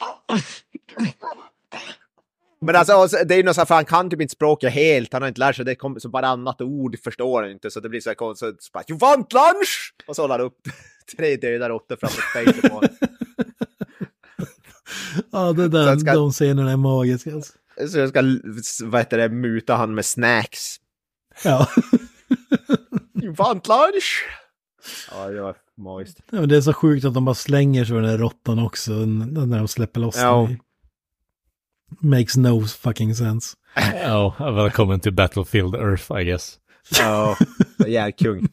[2.61, 5.12] Men alltså, det är ju något så här, för han kan typ inte språket helt,
[5.12, 7.89] han har inte lärt sig, det kommer så varannat ord förstår han inte, så det
[7.89, 9.95] blir så här konstigt, så bara you want lunch!
[10.07, 10.59] Och så håller han upp
[11.16, 12.82] tre döda råttor framför fejset på.
[15.32, 17.34] Ja, det där, ska- de scenerna är magiska.
[17.34, 17.53] Alltså.
[17.89, 18.22] Så jag ska,
[18.84, 20.76] vad heter det, muta han med snacks.
[21.45, 21.68] Ja.
[23.22, 24.24] You want lunch?
[25.11, 26.20] Ja, det var magiskt.
[26.31, 28.93] Ja, men det är så sjukt att de bara slänger sig den där råttan också
[28.93, 30.49] när de släpper loss Ja.
[30.49, 30.59] den.
[32.11, 33.57] Makes no fucking sense.
[34.03, 36.59] Ja, välkommen till Battlefield Earth I guess.
[36.99, 37.37] Ja,
[37.87, 38.49] järkung.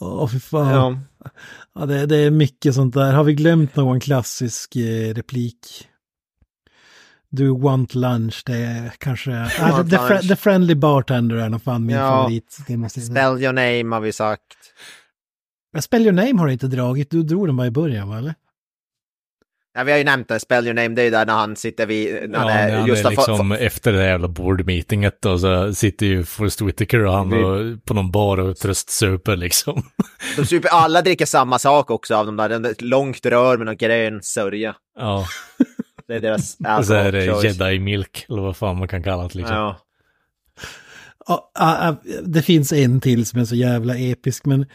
[0.00, 0.68] Åh, fy fan.
[0.68, 0.98] Ja.
[1.74, 3.12] Ja, det, det är mycket sånt där.
[3.12, 5.88] Har vi glömt någon klassisk eh, replik?
[7.36, 9.30] Do want lunch, det är kanske...
[9.60, 10.28] Want the, lunch.
[10.28, 12.08] the friendly bartender är nog fan min Ja.
[12.10, 12.52] favorit.
[12.90, 14.42] Spell your name har vi sagt.
[15.72, 18.18] Men Spell your name har du inte dragit, du drog den bara i början va,
[18.18, 18.34] eller?
[19.76, 21.56] Ja, vi har ju nämnt det, spell your name, det är ju där när han
[21.56, 22.30] sitter vid...
[22.30, 25.74] När Ja, han är, han just är liksom efter det där jävla boardmeetinget och så
[25.74, 29.82] sitter ju Forrest Whitaker och han Vi- och, på någon bar och tröstsuper liksom.
[30.36, 33.66] De super, alla dricker samma sak också av de där, de- ett långt rör med
[33.66, 34.76] någon grön sörja.
[34.98, 35.26] Ja,
[36.06, 37.44] Det är deras och så är det choice.
[37.44, 39.56] jedi milk eller vad fan man kan kalla det liksom.
[39.56, 39.80] Ja.
[41.26, 44.66] Ja, ah, ah, det finns en till som är så jävla episk, men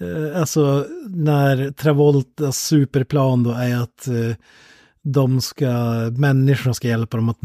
[0.00, 4.36] eh, alltså när Travoltas superplan då är att eh,
[5.02, 5.70] de ska,
[6.16, 7.38] människorna ska hjälpa dem att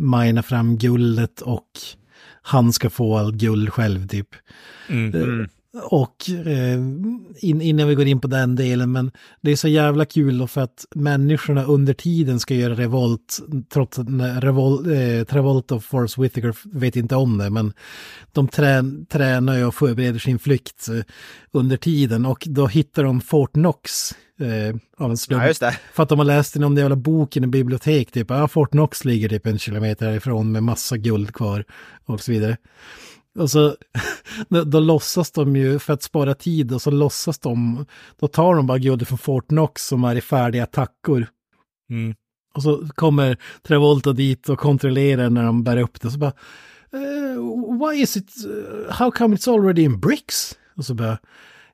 [0.00, 1.68] mina fram guldet och
[2.42, 4.28] han ska få all guld själv typ.
[4.88, 5.48] Mm.
[5.72, 6.78] Och eh,
[7.40, 9.10] in, innan vi går in på den delen, men
[9.40, 13.38] det är så jävla kul då för att människorna under tiden ska göra revolt,
[13.72, 17.72] trots att när revol, eh, Travolta och Forrest Whitaker vet inte om det, men
[18.32, 21.00] de trän, tränar ju och förbereder sin flykt eh,
[21.52, 25.42] under tiden och då hittar de Fort Knox eh, av en slump.
[25.60, 25.72] ja.
[25.92, 28.70] För att de har läst i någon jävla bok i en bibliotek, typ, ja, Fort
[28.70, 31.64] Knox ligger typ en kilometer härifrån med massa guld kvar
[32.06, 32.56] och så vidare.
[33.38, 33.76] Och så,
[34.48, 37.86] då, då låtsas de ju, för att spara tid, och så låtsas de,
[38.20, 41.26] då tar de bara guldet från Fort Knox som är i färdiga tackor.
[41.90, 42.14] Mm.
[42.54, 46.10] Och så kommer Travolta dit och kontrollerar när de bär upp det.
[46.10, 46.32] Så bara,
[46.92, 50.58] eh, why is it, uh, how come it's already in bricks?
[50.76, 51.18] Och så bara,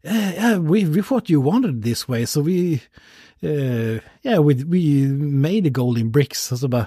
[0.04, 2.80] yeah, yeah we, we thought you wanted this way, so we,
[3.42, 6.52] uh, yeah, we, we made the gold in bricks.
[6.52, 6.86] Och så bara,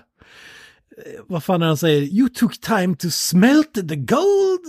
[1.28, 2.02] vad fan är han säger?
[2.02, 4.66] You took time to smelt the gold!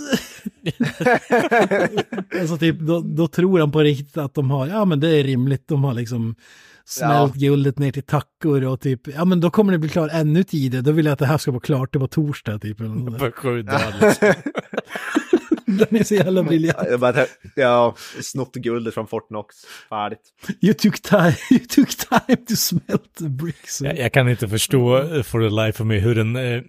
[2.41, 5.25] alltså typ, då, då tror han på riktigt att de har, ja men det är
[5.25, 6.35] rimligt, de har liksom
[6.85, 10.45] smält guldet ner till tackor och typ, ja men då kommer det bli klart ännu
[10.45, 12.81] tidigare, då vill jag att det här ska vara klart till på torsdag typ.
[12.81, 14.17] eller sju dagar.
[15.79, 16.89] Den är så jävla briljant.
[17.57, 19.57] Ja, snott guldet från Fort Knox.
[19.89, 20.21] Färdigt.
[20.61, 23.81] You took time, you took time to smelt the bricks.
[23.81, 26.63] Jag, jag kan inte förstå eh, for the life of me hur en, eh,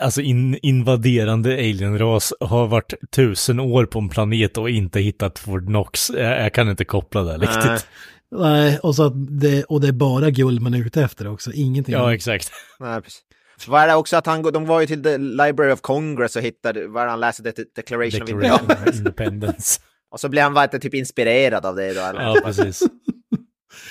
[0.00, 5.66] alltså in, invaderande alienras har varit tusen år på en planet och inte hittat Fort
[5.66, 6.10] Knox.
[6.10, 7.86] Jag, jag kan inte koppla det riktigt.
[8.30, 11.94] Nej, och, så det, och det är bara guld man är ute efter också, ingenting.
[11.94, 12.52] Ja, exakt.
[12.80, 13.22] Nej, precis.
[13.66, 16.42] Vad är det också att han, de var ju till the Library of Congress och
[16.42, 19.80] hittade, vad han läste, det, Declaration, Declaration of Independence.
[20.10, 22.00] och så blev han var typ inspirerad av det då.
[22.00, 22.22] Eller?
[22.22, 22.82] Ja, precis.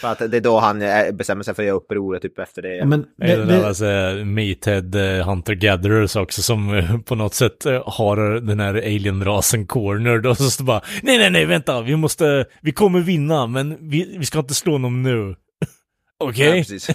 [0.02, 2.62] För att det är då han eh, bestämmer sig för att göra upproret typ efter
[2.62, 2.76] det.
[2.76, 3.68] Ja, men det, Eller det...
[3.68, 3.86] alltså
[4.26, 10.26] Meathead uh, Hunter Gatherers också som uh, på något sätt har den här alien-rasen cornered
[10.26, 14.26] och så bara nej, nej, nej, vänta, vi måste, vi kommer vinna, men vi, vi
[14.26, 15.36] ska inte slå dem nu.
[16.20, 16.62] Okej?
[16.62, 16.80] Okay?
[16.88, 16.94] Ja,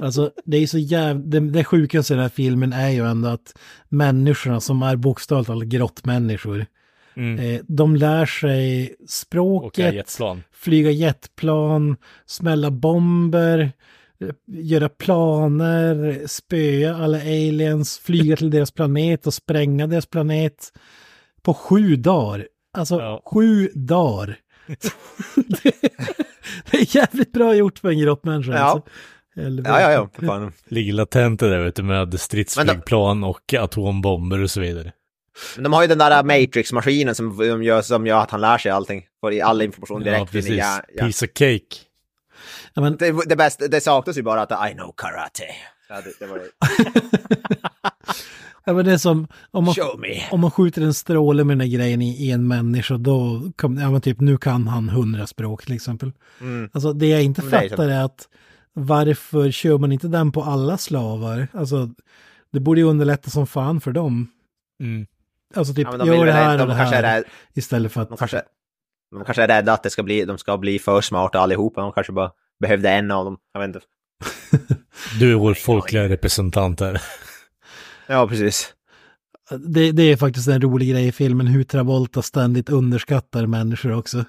[0.00, 3.28] alltså det är så jävla, det, det sjukaste i den här filmen är ju ändå
[3.28, 3.58] att
[3.88, 6.66] människorna som är bokstavligt talat grottmänniskor,
[7.14, 7.38] Mm.
[7.38, 10.42] Eh, de lär sig språket, jetplan.
[10.52, 11.96] flyga jetplan,
[12.26, 13.72] smälla bomber,
[14.20, 20.72] eh, göra planer, spöa alla aliens, flyga till deras planet och spränga deras planet
[21.42, 22.48] på sju dagar.
[22.78, 23.22] Alltså ja.
[23.24, 24.38] sju dagar.
[25.36, 25.74] det,
[26.70, 28.52] det är jävligt bra gjort för en grottmänniska.
[28.52, 28.58] Ja.
[28.58, 28.90] Alltså.
[29.34, 30.52] Ja, ja, ja, för fan.
[30.68, 34.92] Ligger latent där vet du med stridsflygplan och atombomber och så vidare.
[35.56, 38.58] Men de har ju den där Matrix-maskinen som, de gör, som gör att han lär
[38.58, 39.04] sig allting.
[39.20, 40.56] Får all information direkt ja, precis.
[40.56, 41.04] ja, ja.
[41.04, 41.76] Piece of cake.
[42.74, 42.96] Ja, men...
[42.96, 45.44] det, det, bästa, det saknas ju bara att I know karate.
[45.88, 46.48] Ja, det, det var det.
[48.64, 49.74] ja, men det är som om man,
[50.30, 53.76] om man skjuter en stråle med den här grejen i, i en människa, då kan,
[53.76, 56.12] ja men typ nu kan han hundra språk till exempel.
[56.40, 56.70] Mm.
[56.72, 58.28] Alltså det jag inte fattar är att
[58.74, 61.48] varför kör man inte den på alla slavar?
[61.52, 61.90] Alltså
[62.52, 64.28] det borde ju underlätta som fan för dem.
[64.80, 65.06] Mm.
[65.54, 68.08] Alltså typ, ja, de gör det här och det här är, istället för att...
[68.08, 68.42] De kanske,
[69.10, 71.80] de kanske är rädda att det ska bli, de ska bli för smarta allihopa.
[71.80, 73.38] De kanske bara behövde en av dem.
[73.52, 73.80] Jag vet inte.
[75.18, 77.02] du är vår folkliga representant här.
[78.06, 78.74] ja, precis.
[79.50, 84.24] Det, det, är faktiskt en rolig grej i filmen hur Travolta ständigt underskattar människor också.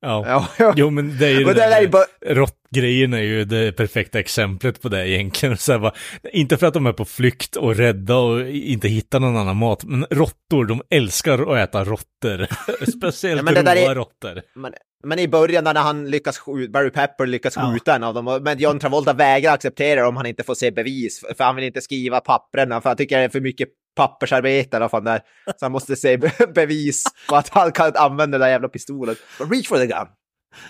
[0.00, 0.48] Ja.
[0.76, 2.04] Jo men det är ju det, där, bara...
[2.26, 5.56] råttgrejen är ju det perfekta exemplet på det egentligen.
[5.58, 5.92] Så bara,
[6.32, 9.84] inte för att de är på flykt och rädda och inte hittar någon annan mat,
[9.84, 12.46] men råttor, de älskar att äta råttor.
[12.98, 13.94] Speciellt ja, råa är...
[13.94, 14.42] råttor.
[14.54, 14.72] Men,
[15.04, 17.94] men, i början när han lyckas skjuta, Barry Pepper lyckas skjuta ja.
[17.94, 21.44] en av dem, men John Travolta vägrar acceptera om han inte får se bevis, för
[21.44, 23.68] han vill inte skriva papperna, för han tycker det är för mycket
[23.98, 25.20] pappersarbete eller vad där.
[25.56, 26.16] Så han måste se
[26.54, 29.16] bevis på att han kan använda den där jävla pistolen.
[29.38, 30.06] Reach for the gun.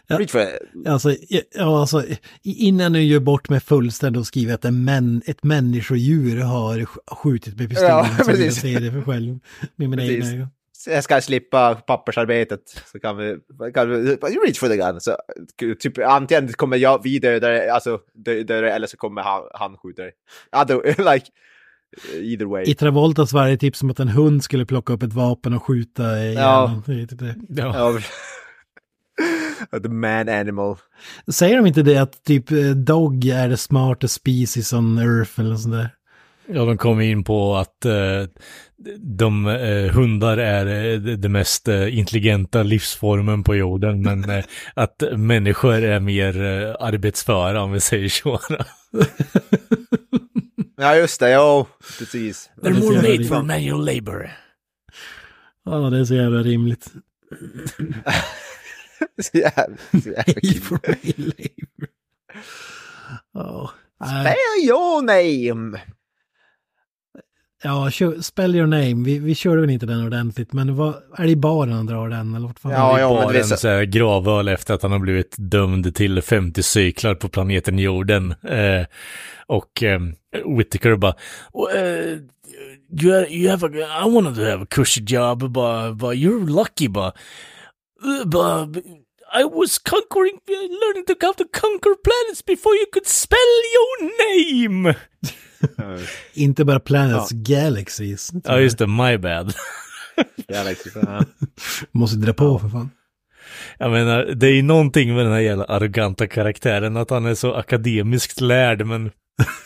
[0.07, 0.87] Ja, Reach for it.
[0.89, 2.05] Alltså, ja, alltså,
[2.43, 6.85] innan du gör bort mig fullständigt och skriver att en män, ett människodjur har
[7.17, 9.39] skjutit med pistolen ja, så jag se det för själv
[9.77, 10.49] med mina egna ögon.
[10.87, 12.61] Jag ska slippa pappersarbetet
[12.93, 13.37] så kan vi,
[13.75, 15.01] kan vi reach for the gun.
[15.01, 15.17] Så,
[15.81, 20.13] typ, antingen kommer jag, vi döda alltså döda eller så kommer han, han skjuta dig.
[21.15, 21.27] like,
[22.15, 22.65] Either way.
[22.67, 26.19] I Travoltas varje tips som att en hund skulle plocka upp ett vapen och skjuta
[26.19, 26.83] i ja.
[26.87, 27.11] Typ
[27.49, 28.01] ja.
[29.83, 30.77] The man animal.
[31.33, 35.57] Säger de inte det att typ eh, Dog är the smartest species on earth eller
[35.57, 35.91] sånt där?
[36.47, 38.25] Ja, de kom in på att eh,
[38.99, 45.03] de eh, hundar är eh, det mest eh, intelligenta livsformen på jorden, men eh, att
[45.17, 46.35] människor är mer
[46.81, 48.41] arbetsföra om vi säger så.
[50.81, 51.31] Ja, just det.
[51.31, 51.67] Jo,
[51.99, 52.51] precis.
[52.63, 54.31] They're more made for manual labor.
[55.65, 56.85] Ja, det är så jävla rimligt.
[59.23, 61.89] så jävla, så jävla for manual labor.
[63.35, 63.71] Oh.
[64.05, 65.81] Spell your name!
[67.63, 67.91] Ja,
[68.21, 69.05] spell your name.
[69.05, 72.09] Vi, vi körde väl inte den ordentligt, men vad, är det i baren han drar
[72.09, 72.35] den?
[72.35, 72.73] Eller vad fan?
[72.73, 73.91] Ja, ja, men det är så...
[73.91, 78.35] gravöl efter att han har blivit dömd till 50 cyklar på planeten jorden.
[78.43, 78.87] Eh,
[79.47, 80.01] och eh,
[80.59, 81.15] Whittaker bara,
[81.75, 82.19] uh,
[83.03, 83.71] you, you have a,
[84.07, 87.15] I wanted to have a cushy job, but, but you're lucky, but,
[88.25, 88.85] but
[89.33, 94.95] I was conquering, learning to how to conquer planets before you could spell your name.
[96.35, 97.39] Inte bara planets, ja.
[97.39, 98.33] galaxies.
[98.45, 99.55] Ja, just det, my bad.
[100.49, 100.91] Galaxy,
[101.91, 102.91] Måste dra på för fan.
[103.79, 107.35] Jag menar, det är ju någonting med den här jävla arroganta karaktären, att han är
[107.35, 109.11] så akademiskt lärd, men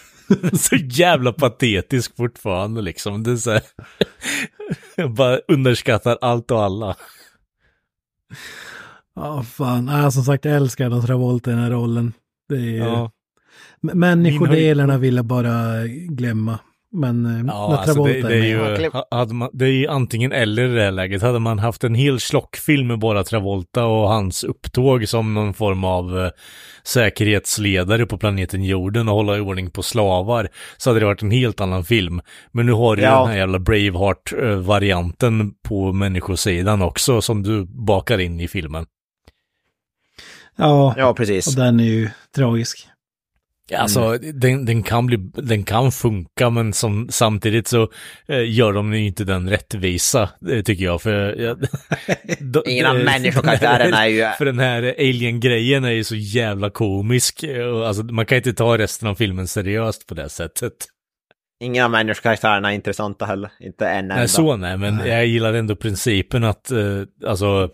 [0.53, 3.23] så jävla patetisk fortfarande liksom.
[3.23, 3.63] Det är så här,
[5.09, 6.97] bara underskattar allt och alla.
[9.15, 9.87] Ja, fan.
[9.87, 12.13] Ja, som sagt, jag älskar Don Travolta i den här rollen.
[12.49, 12.77] Det är...
[12.77, 13.11] Ja.
[13.83, 16.59] Människodelarna vill jag bara glömma.
[16.95, 18.45] Men eh, Ja, alltså Travolta det, det, är
[18.81, 21.23] ju, ha- hade man, det är ju antingen eller i det här läget.
[21.23, 25.85] Hade man haft en hel slockfilm med bara Travolta och hans upptåg som någon form
[25.85, 26.31] av eh,
[26.85, 31.31] säkerhetsledare på planeten jorden och hålla i ordning på slavar så hade det varit en
[31.31, 32.21] helt annan film.
[32.53, 33.21] Men nu har du ju Ja.
[33.21, 38.87] den här jävla Braveheart-varianten på människosidan också som du bakar in i filmen.
[40.57, 41.47] Ja, Ja, precis.
[41.47, 42.89] och den är ju tragisk.
[43.77, 47.83] Alltså, den, den, kan bli, den kan funka, men som, samtidigt så
[48.29, 51.03] eh, gör de ju inte den rättvisa, eh, tycker jag.
[51.03, 51.57] För, ja,
[52.41, 54.23] då- Ingen eh, människokaraktärerna är ju...
[54.39, 57.43] För den här alien-grejen är ju så jävla komisk.
[57.43, 60.73] eh, Alltså, man kan inte ta resten av filmen seriöst på det sättet.
[61.65, 63.51] Ingen av människokaraktärerna är intressanta heller.
[63.61, 64.15] Inte en enda.
[64.17, 66.79] Nej, så nej, men jag gillar ändå principen att, eh,
[67.27, 67.69] alltså,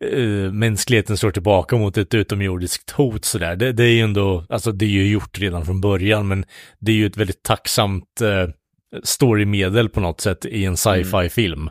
[0.00, 3.56] eh, mänskligheten står tillbaka mot ett utomjordiskt hot sådär.
[3.56, 6.44] Det, det är ju ändå, alltså det är ju gjort redan från början, men
[6.78, 8.48] det är ju ett väldigt tacksamt eh,
[9.02, 11.70] storymedel på något sätt i en sci-fi-film.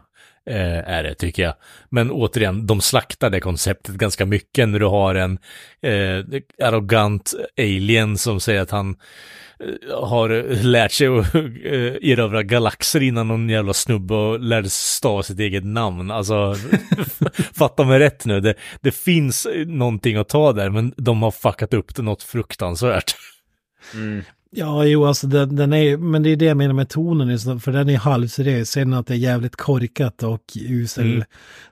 [0.49, 1.53] Eh, är det, tycker jag.
[1.89, 5.37] Men återigen, de slaktar det konceptet ganska mycket när du har en
[5.81, 8.95] eh, arrogant alien som säger att han
[9.93, 11.41] har lärt sig att eh,
[12.11, 16.11] erövra galaxer innan någon jävla snubbe och lärde stava sitt eget namn.
[16.11, 16.55] Alltså,
[17.53, 18.39] fatta mig rätt nu.
[18.41, 23.15] Det, det finns någonting att ta där, men de har fuckat upp det något fruktansvärt.
[23.93, 24.21] Mm.
[24.57, 27.59] Ja, jo, alltså den, den är men det är det jag menar med tonen, så-
[27.59, 28.69] för den är halvseriös.
[28.69, 31.23] Sen att det är jävligt korkat och usel Mm.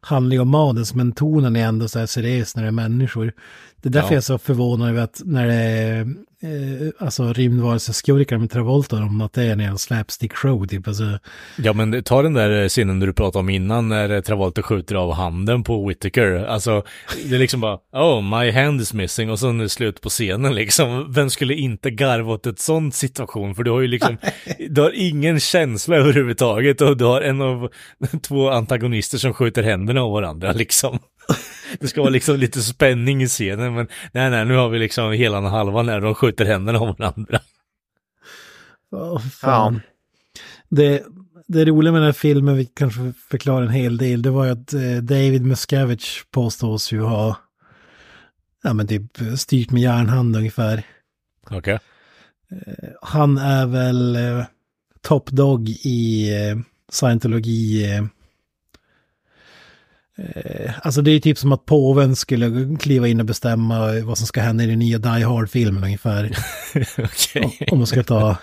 [0.01, 3.33] handling om manus, men tonen är ändå så här seriös när det är människor.
[3.83, 4.13] Det är därför Ja.
[4.13, 5.99] jag är så förvånad över att när det är
[6.43, 10.87] eh, alltså rymdvarelseskurkar med Travolta, om att det är en slapstick show typ.
[10.87, 11.19] Alltså,
[11.57, 15.63] Ja men ta den där scenen du pratade om innan när Travolta skjuter av handen
[15.63, 16.45] på Whittaker.
[16.45, 16.83] Alltså
[17.29, 20.09] det är liksom bara oh my hand is missing och sen är det slut på
[20.09, 21.13] scenen liksom.
[21.13, 23.55] Vem skulle inte garva åt ett sånt situation?
[23.55, 24.17] För du har ju liksom,
[24.69, 27.69] du har ingen känsla överhuvudtaget och du har en av
[28.21, 30.99] två antagonister som skjuter händerna av varandra liksom.
[31.79, 35.11] Det ska vara liksom lite spänning i scenen men nej nej nu har vi liksom
[35.11, 37.39] hela och halvan när de skjuter händerna av varandra.
[38.91, 39.81] Åh, fan.
[40.69, 41.03] Det,
[41.47, 44.51] det roliga med den här filmen, vi kanske förklarar en hel del, det var ju
[44.51, 47.37] att eh, David Miscavige påstås ju ha
[48.63, 50.83] ja, men typ styrt med järnhand ungefär.
[51.49, 51.79] Okej.
[53.01, 54.45] Han är väl eh,
[55.01, 56.57] top dog i eh,
[56.91, 57.91] scientologi.
[57.91, 58.05] Eh, eh,
[60.81, 64.41] alltså det är typ som att påven skulle kliva in och bestämma vad som ska
[64.41, 66.37] hända i den nya Die Hard-filmen ungefär.
[66.97, 67.67] Okej.
[67.71, 68.37] Om man ska ta...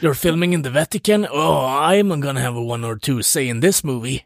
[0.00, 1.24] You're filming in the Vatican?
[1.24, 4.20] Oh, I'm gonna have a one or two say in this movie.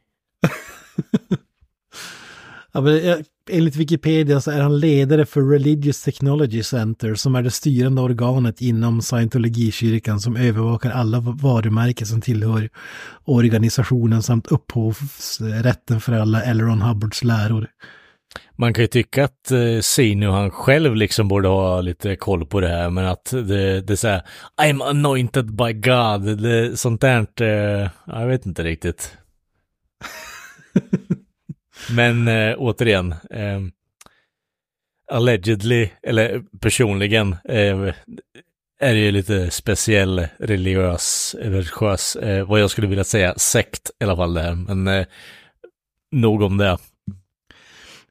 [2.76, 3.16] Ja, men, eh,
[3.50, 8.60] enligt Wikipedia så är han ledare för Religious Technology Center som är det styrande organet
[8.60, 12.68] inom scientologikyrkan som övervakar alla varumärken som tillhör
[13.24, 16.60] organisationen samt upphovsrätten för alla L.
[16.60, 17.68] Ron Hubbards läror.
[18.56, 22.60] Man kan ju tycka att eh, Sinu han själv liksom borde ha lite koll på
[22.60, 24.22] det här, men att det, det är så här,
[24.62, 29.16] I'm anointed by God, det, sånt där, eh, jag vet inte riktigt.
[31.90, 33.60] men eh, återigen, eh,
[35.12, 37.94] allegedly, eller personligen, eh,
[38.80, 44.04] är det ju lite speciell religiös, religiös, eh, vad jag skulle vilja säga, sekt i
[44.04, 45.06] alla fall det här, men eh,
[46.12, 46.78] nog om det.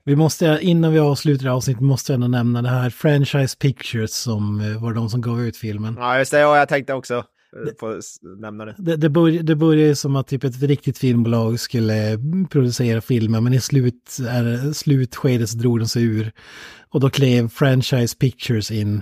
[0.04, 4.62] Vi måste, innan vi avslutar avsnittet, måste jag ändå nämna det här Franchise Pictures som
[4.62, 5.96] eh, var de som gav ut filmen.
[6.00, 6.40] Ja, just det.
[6.40, 7.24] Ja, jag tänkte också
[7.56, 8.98] eh, få s- nämna det.
[8.98, 13.54] Det, börj, det började ju som att typ ett riktigt filmbolag skulle producera filmer, men
[13.54, 16.32] i slut, är, slutskedet så drog de sig ur.
[16.90, 19.02] Och då klev Franchise Pictures in,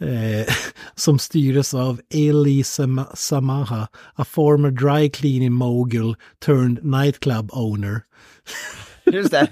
[0.00, 0.54] eh,
[0.94, 8.00] som styrdes av Eli Sam- Samaha, a former dry cleaning mogul turned nightclub owner.
[9.12, 9.48] Just det.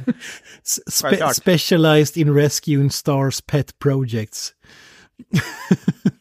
[0.91, 4.53] Spe- specialized in rescuing stars pet projects.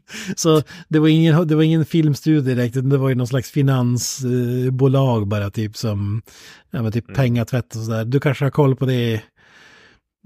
[0.36, 3.50] Så det var ingen, det var ingen filmstudio direkt, utan det var ju någon slags
[3.50, 6.22] finansbolag bara typ som,
[6.70, 7.16] ja men typ Mm.
[7.16, 8.04] pengatvätt och sådär.
[8.04, 9.20] Du kanske har koll på det,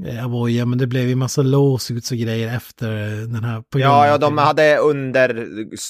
[0.06, 2.90] eh, Avoya, men det blev ju massa lawsuits och grejer efter
[3.26, 5.46] den här grund Ja, ja, de hade under,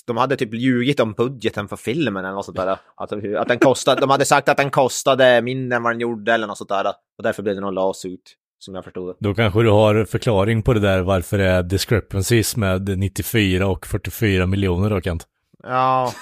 [0.07, 2.79] de hade typ ljugit om budgeten för filmen eller något sånt där.
[2.97, 6.33] Att, att den kostade, de hade sagt att den kostade mindre än vad den gjorde
[6.33, 6.87] eller något sånt där.
[7.19, 8.35] Och därför blev det någon lawsuit,
[8.67, 9.15] som jag förstod det.
[9.19, 13.87] Då kanske du har förklaring på det där varför det är discrepancies med 94 och
[13.87, 15.27] 44 miljoner då Kent.
[15.63, 16.13] Ja,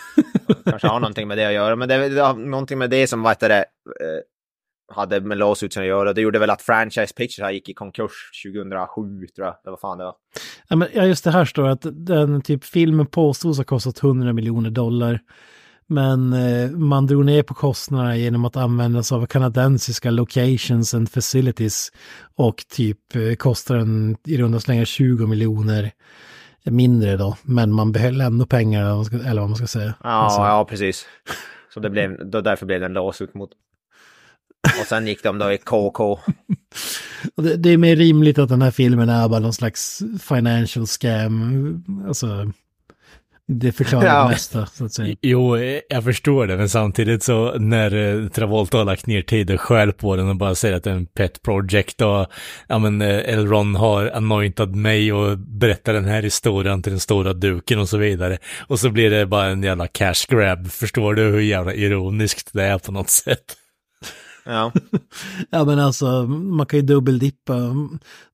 [0.65, 1.77] kanske har någonting med det att göra.
[1.77, 5.83] Men det, det har någonting med det som, vad heter det, eh, hade med lawsuitsen
[5.83, 6.13] att göra.
[6.13, 8.13] Det gjorde väl att Franchise Pictures gick i konkurs
[8.45, 9.57] 2007 tror jag.
[9.65, 10.15] Det var fan det var.
[10.69, 14.33] Ja, men, ja just det här står att den typ filmen påstås ha kostat 100
[14.33, 15.21] miljoner dollar.
[15.87, 21.11] Men eh, man drog ner på kostnaderna genom att använda sig av kanadensiska locations and
[21.11, 21.93] facilities.
[22.37, 25.93] Och typ eh, kostar den i runda slängar 20 miljoner
[26.65, 27.37] mindre då.
[27.43, 29.95] Men man behöll ändå pengar, eller vad man ska säga.
[30.03, 30.41] Ja, alltså.
[30.41, 31.07] ja precis.
[31.75, 33.51] Så det blev, då därför blev det en låsut mot...
[34.81, 36.19] Och sen gick de då i KK.
[37.37, 41.85] det, det, är mer rimligt att den här filmen är bara någon slags financial scam.
[42.07, 42.53] Alltså,
[43.47, 44.23] det förklarar ja.
[44.23, 45.17] det mesta, så att säga.
[45.23, 45.59] Jo,
[45.89, 49.93] jag förstår det, men samtidigt så när eh, Travolta har lagt ner tid och skäl
[49.93, 52.27] på den och bara säger att det är en pet project och
[52.69, 57.33] ja men eh, Elron har anointat mig och berättar den här historien till den stora
[57.33, 58.39] duken och så vidare.
[58.67, 60.71] Och så blir det bara en jävla cash grab.
[60.71, 63.57] Förstår du hur jävla ironiskt det är på något sätt?
[64.45, 64.73] Ja.
[65.51, 67.75] ja men alltså man kan ju dubbeldippa.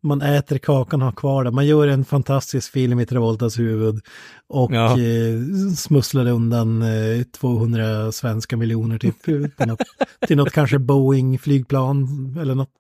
[0.03, 1.51] Man äter kakan och har kvar det.
[1.51, 4.01] Man gör en fantastisk film i Travoltas huvud.
[4.49, 5.01] Och ja.
[5.01, 5.39] eh,
[5.77, 9.83] smusslar undan eh, 200 svenska miljoner typ, till, något,
[10.27, 12.09] till något kanske Boeing-flygplan
[12.41, 12.71] eller något.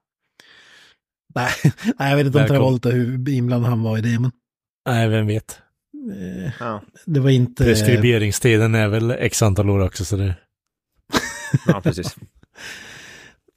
[1.35, 1.51] Nej,
[1.99, 4.21] nej, jag vet inte om Travolta hur inblandad han var i det.
[4.21, 4.31] Men...
[4.89, 5.59] Nej, vem vet.
[6.13, 6.83] Eh, ja.
[7.07, 7.65] Det var inte...
[7.65, 10.35] Preskriberingstiden är väl x antal år också så det...
[11.67, 12.17] ja, precis.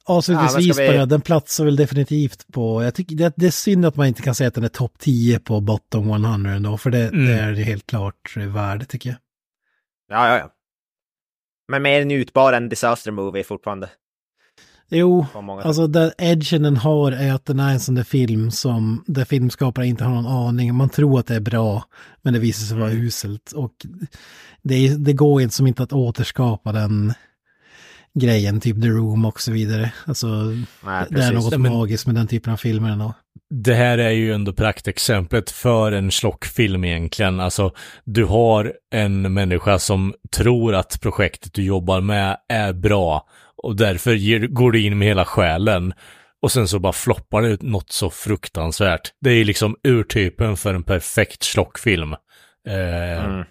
[0.06, 3.96] Avslutningsvis ja, bara, den platsar väl definitivt på, jag tycker det, det, är synd att
[3.96, 7.08] man inte kan säga att den är topp 10 på bottom 100 ändå, för det,
[7.08, 7.26] mm.
[7.26, 9.18] det är helt klart värde tycker jag.
[10.08, 10.50] Ja, ja, ja.
[11.68, 13.88] Men mer njutbar än Disaster Movie fortfarande.
[14.88, 15.26] Jo,
[15.62, 19.24] alltså den edgen den har är att den är en sån där film som, där
[19.24, 20.74] filmskapare inte har någon aning.
[20.74, 21.84] Man tror att det är bra,
[22.22, 23.02] men det visar sig vara mm.
[23.02, 23.52] uselt.
[23.52, 23.72] Och
[24.62, 27.14] det, det går inte som inte att återskapa den
[28.20, 29.92] grejen, typ The Room och så vidare.
[30.06, 30.26] Alltså,
[30.84, 33.14] Nej, det är något men, magiskt med den typen av filmer ändå.
[33.50, 37.40] Det här är ju ändå praktexemplet för en slockfilm egentligen.
[37.40, 37.72] Alltså,
[38.04, 43.28] du har en människa som tror att projektet du jobbar med är bra
[43.62, 45.92] och därför ger, går du in med hela själen.
[46.42, 49.12] Och sen så bara floppar det ut något så fruktansvärt.
[49.20, 52.12] Det är liksom urtypen för en perfekt slockfilm.
[52.68, 53.44] Eh, mm.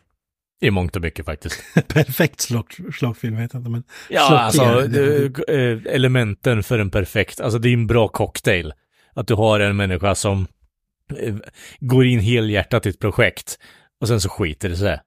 [0.64, 1.64] I mångt och mycket faktiskt.
[1.88, 3.84] Perfekt slock, slockfilm vet jag inte men...
[4.10, 8.74] Ja, alltså äh, elementen för en perfekt, alltså det är en bra cocktail.
[9.14, 10.48] Att du har en människa som
[11.18, 11.36] äh,
[11.80, 13.60] går in helhjärtat i ett projekt
[14.02, 15.00] och sen så skiter det sig.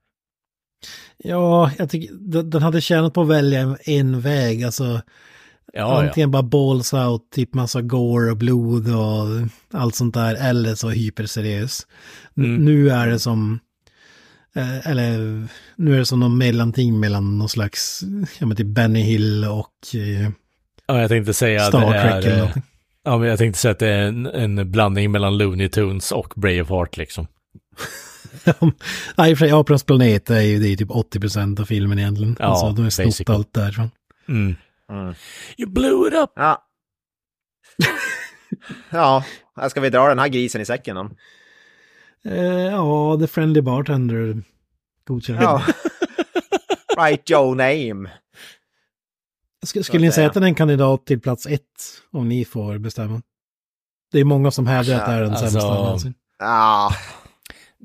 [1.18, 5.00] Ja, jag tycker den hade tjänat på att välja en väg, alltså
[5.72, 6.32] Ja, Antingen ja.
[6.32, 11.86] bara balls out, typ massa gore och blod och allt sånt där, eller så hyperseriös.
[12.36, 12.56] Mm.
[12.64, 13.58] Nu är det som,
[14.56, 15.18] Eh, eller
[15.76, 18.00] nu är det som någon mellanting mellan någon slags,
[18.38, 20.30] ja men typ Benny Hill och eh,
[20.86, 22.62] Ja, jag tänkte säga Star det Trek är, eller någonting.
[23.04, 26.32] Ja, men jag tänkte säga att det är en, en blandning mellan Looney Tunes och
[26.36, 27.26] Braveheart liksom.
[29.16, 32.36] och för sig, Apornas planet är ju det är typ 80% av filmen egentligen.
[32.38, 33.90] Ja, alltså, de har snott allt därifrån.
[34.28, 34.56] Mm.
[34.90, 35.14] Mm.
[35.58, 36.30] You blew it up!
[36.36, 36.62] Ja.
[38.90, 39.24] ja,
[39.56, 41.10] här ska vi dra den här grisen i säcken då.
[42.26, 44.42] Eh, ja, The Friendly Bartender
[45.06, 45.42] godkänner.
[45.42, 45.62] Ja.
[46.96, 48.10] right your name.
[49.66, 51.62] Sk skulle ni säga att den är en kandidat till plats ett
[52.12, 53.22] om ni får bestämma?
[54.12, 56.14] Det är många som hävdar att det är den alltså, sämsta någonsin.
[56.38, 56.92] Ah,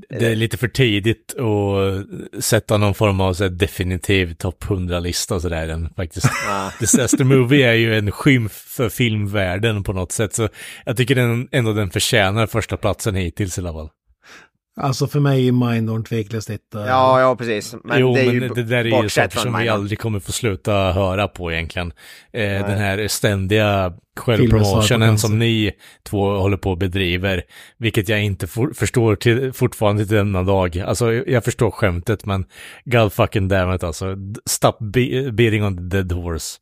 [0.10, 5.68] det är lite för tidigt att sätta någon form av så definitiv topp 100-lista sådär
[5.68, 6.26] den faktiskt.
[6.50, 6.72] Ah.
[6.80, 10.50] Disaster Movie är ju en skymf för filmvärlden på något sätt, så
[10.86, 13.90] jag tycker den, ändå den förtjänar första platsen hittills i alla fall.
[14.76, 16.88] Alltså för mig är Mindhorn tveklöst etta.
[16.88, 17.76] Ja, ja precis.
[17.84, 20.20] Men jo, det är men ju det där är ju saker som vi aldrig kommer
[20.20, 21.94] få sluta höra på egentligen.
[22.34, 25.72] Eh, den här ständiga självpromotionen som ni
[26.04, 27.44] två håller på och bedriver,
[27.78, 30.80] vilket jag inte for, förstår till, fortfarande till denna dag.
[30.80, 32.46] Alltså, jag förstår skämtet, men
[32.86, 34.16] God fucking damn it alltså.
[34.46, 36.58] Stop be beating on the dead horse.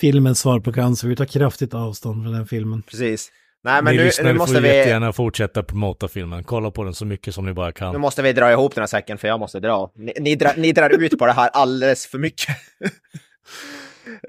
[0.00, 2.82] Filmens svar på cancer, vi tar kraftigt avstånd från den filmen.
[2.82, 3.30] Precis.
[3.64, 4.68] Nej, men ni nu, nu måste får vi...
[4.68, 6.44] jättegärna fortsätta promota filmen.
[6.44, 7.92] Kolla på den så mycket som ni bara kan.
[7.92, 9.92] Nu måste vi dra ihop den här säcken för jag måste dra.
[9.94, 12.56] Ni, ni, drar, ni drar ut på det här alldeles för mycket.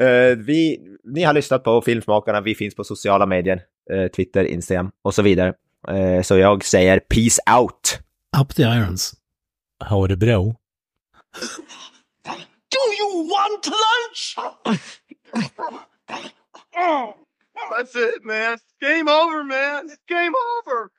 [0.01, 2.41] uh, vi, ni har lyssnat på Filmsmakarna.
[2.41, 3.61] Vi finns på sociala medier.
[3.93, 5.53] Uh, Twitter, Instagram och så vidare.
[5.91, 7.99] Uh, så jag säger peace out.
[8.41, 9.14] Up the irons.
[9.89, 10.55] Ha det bra.
[12.73, 14.35] Do you want lunch?
[17.57, 18.57] Oh, that's it, man.
[18.81, 19.89] Game over, man.
[20.07, 20.34] Game
[20.67, 20.91] over.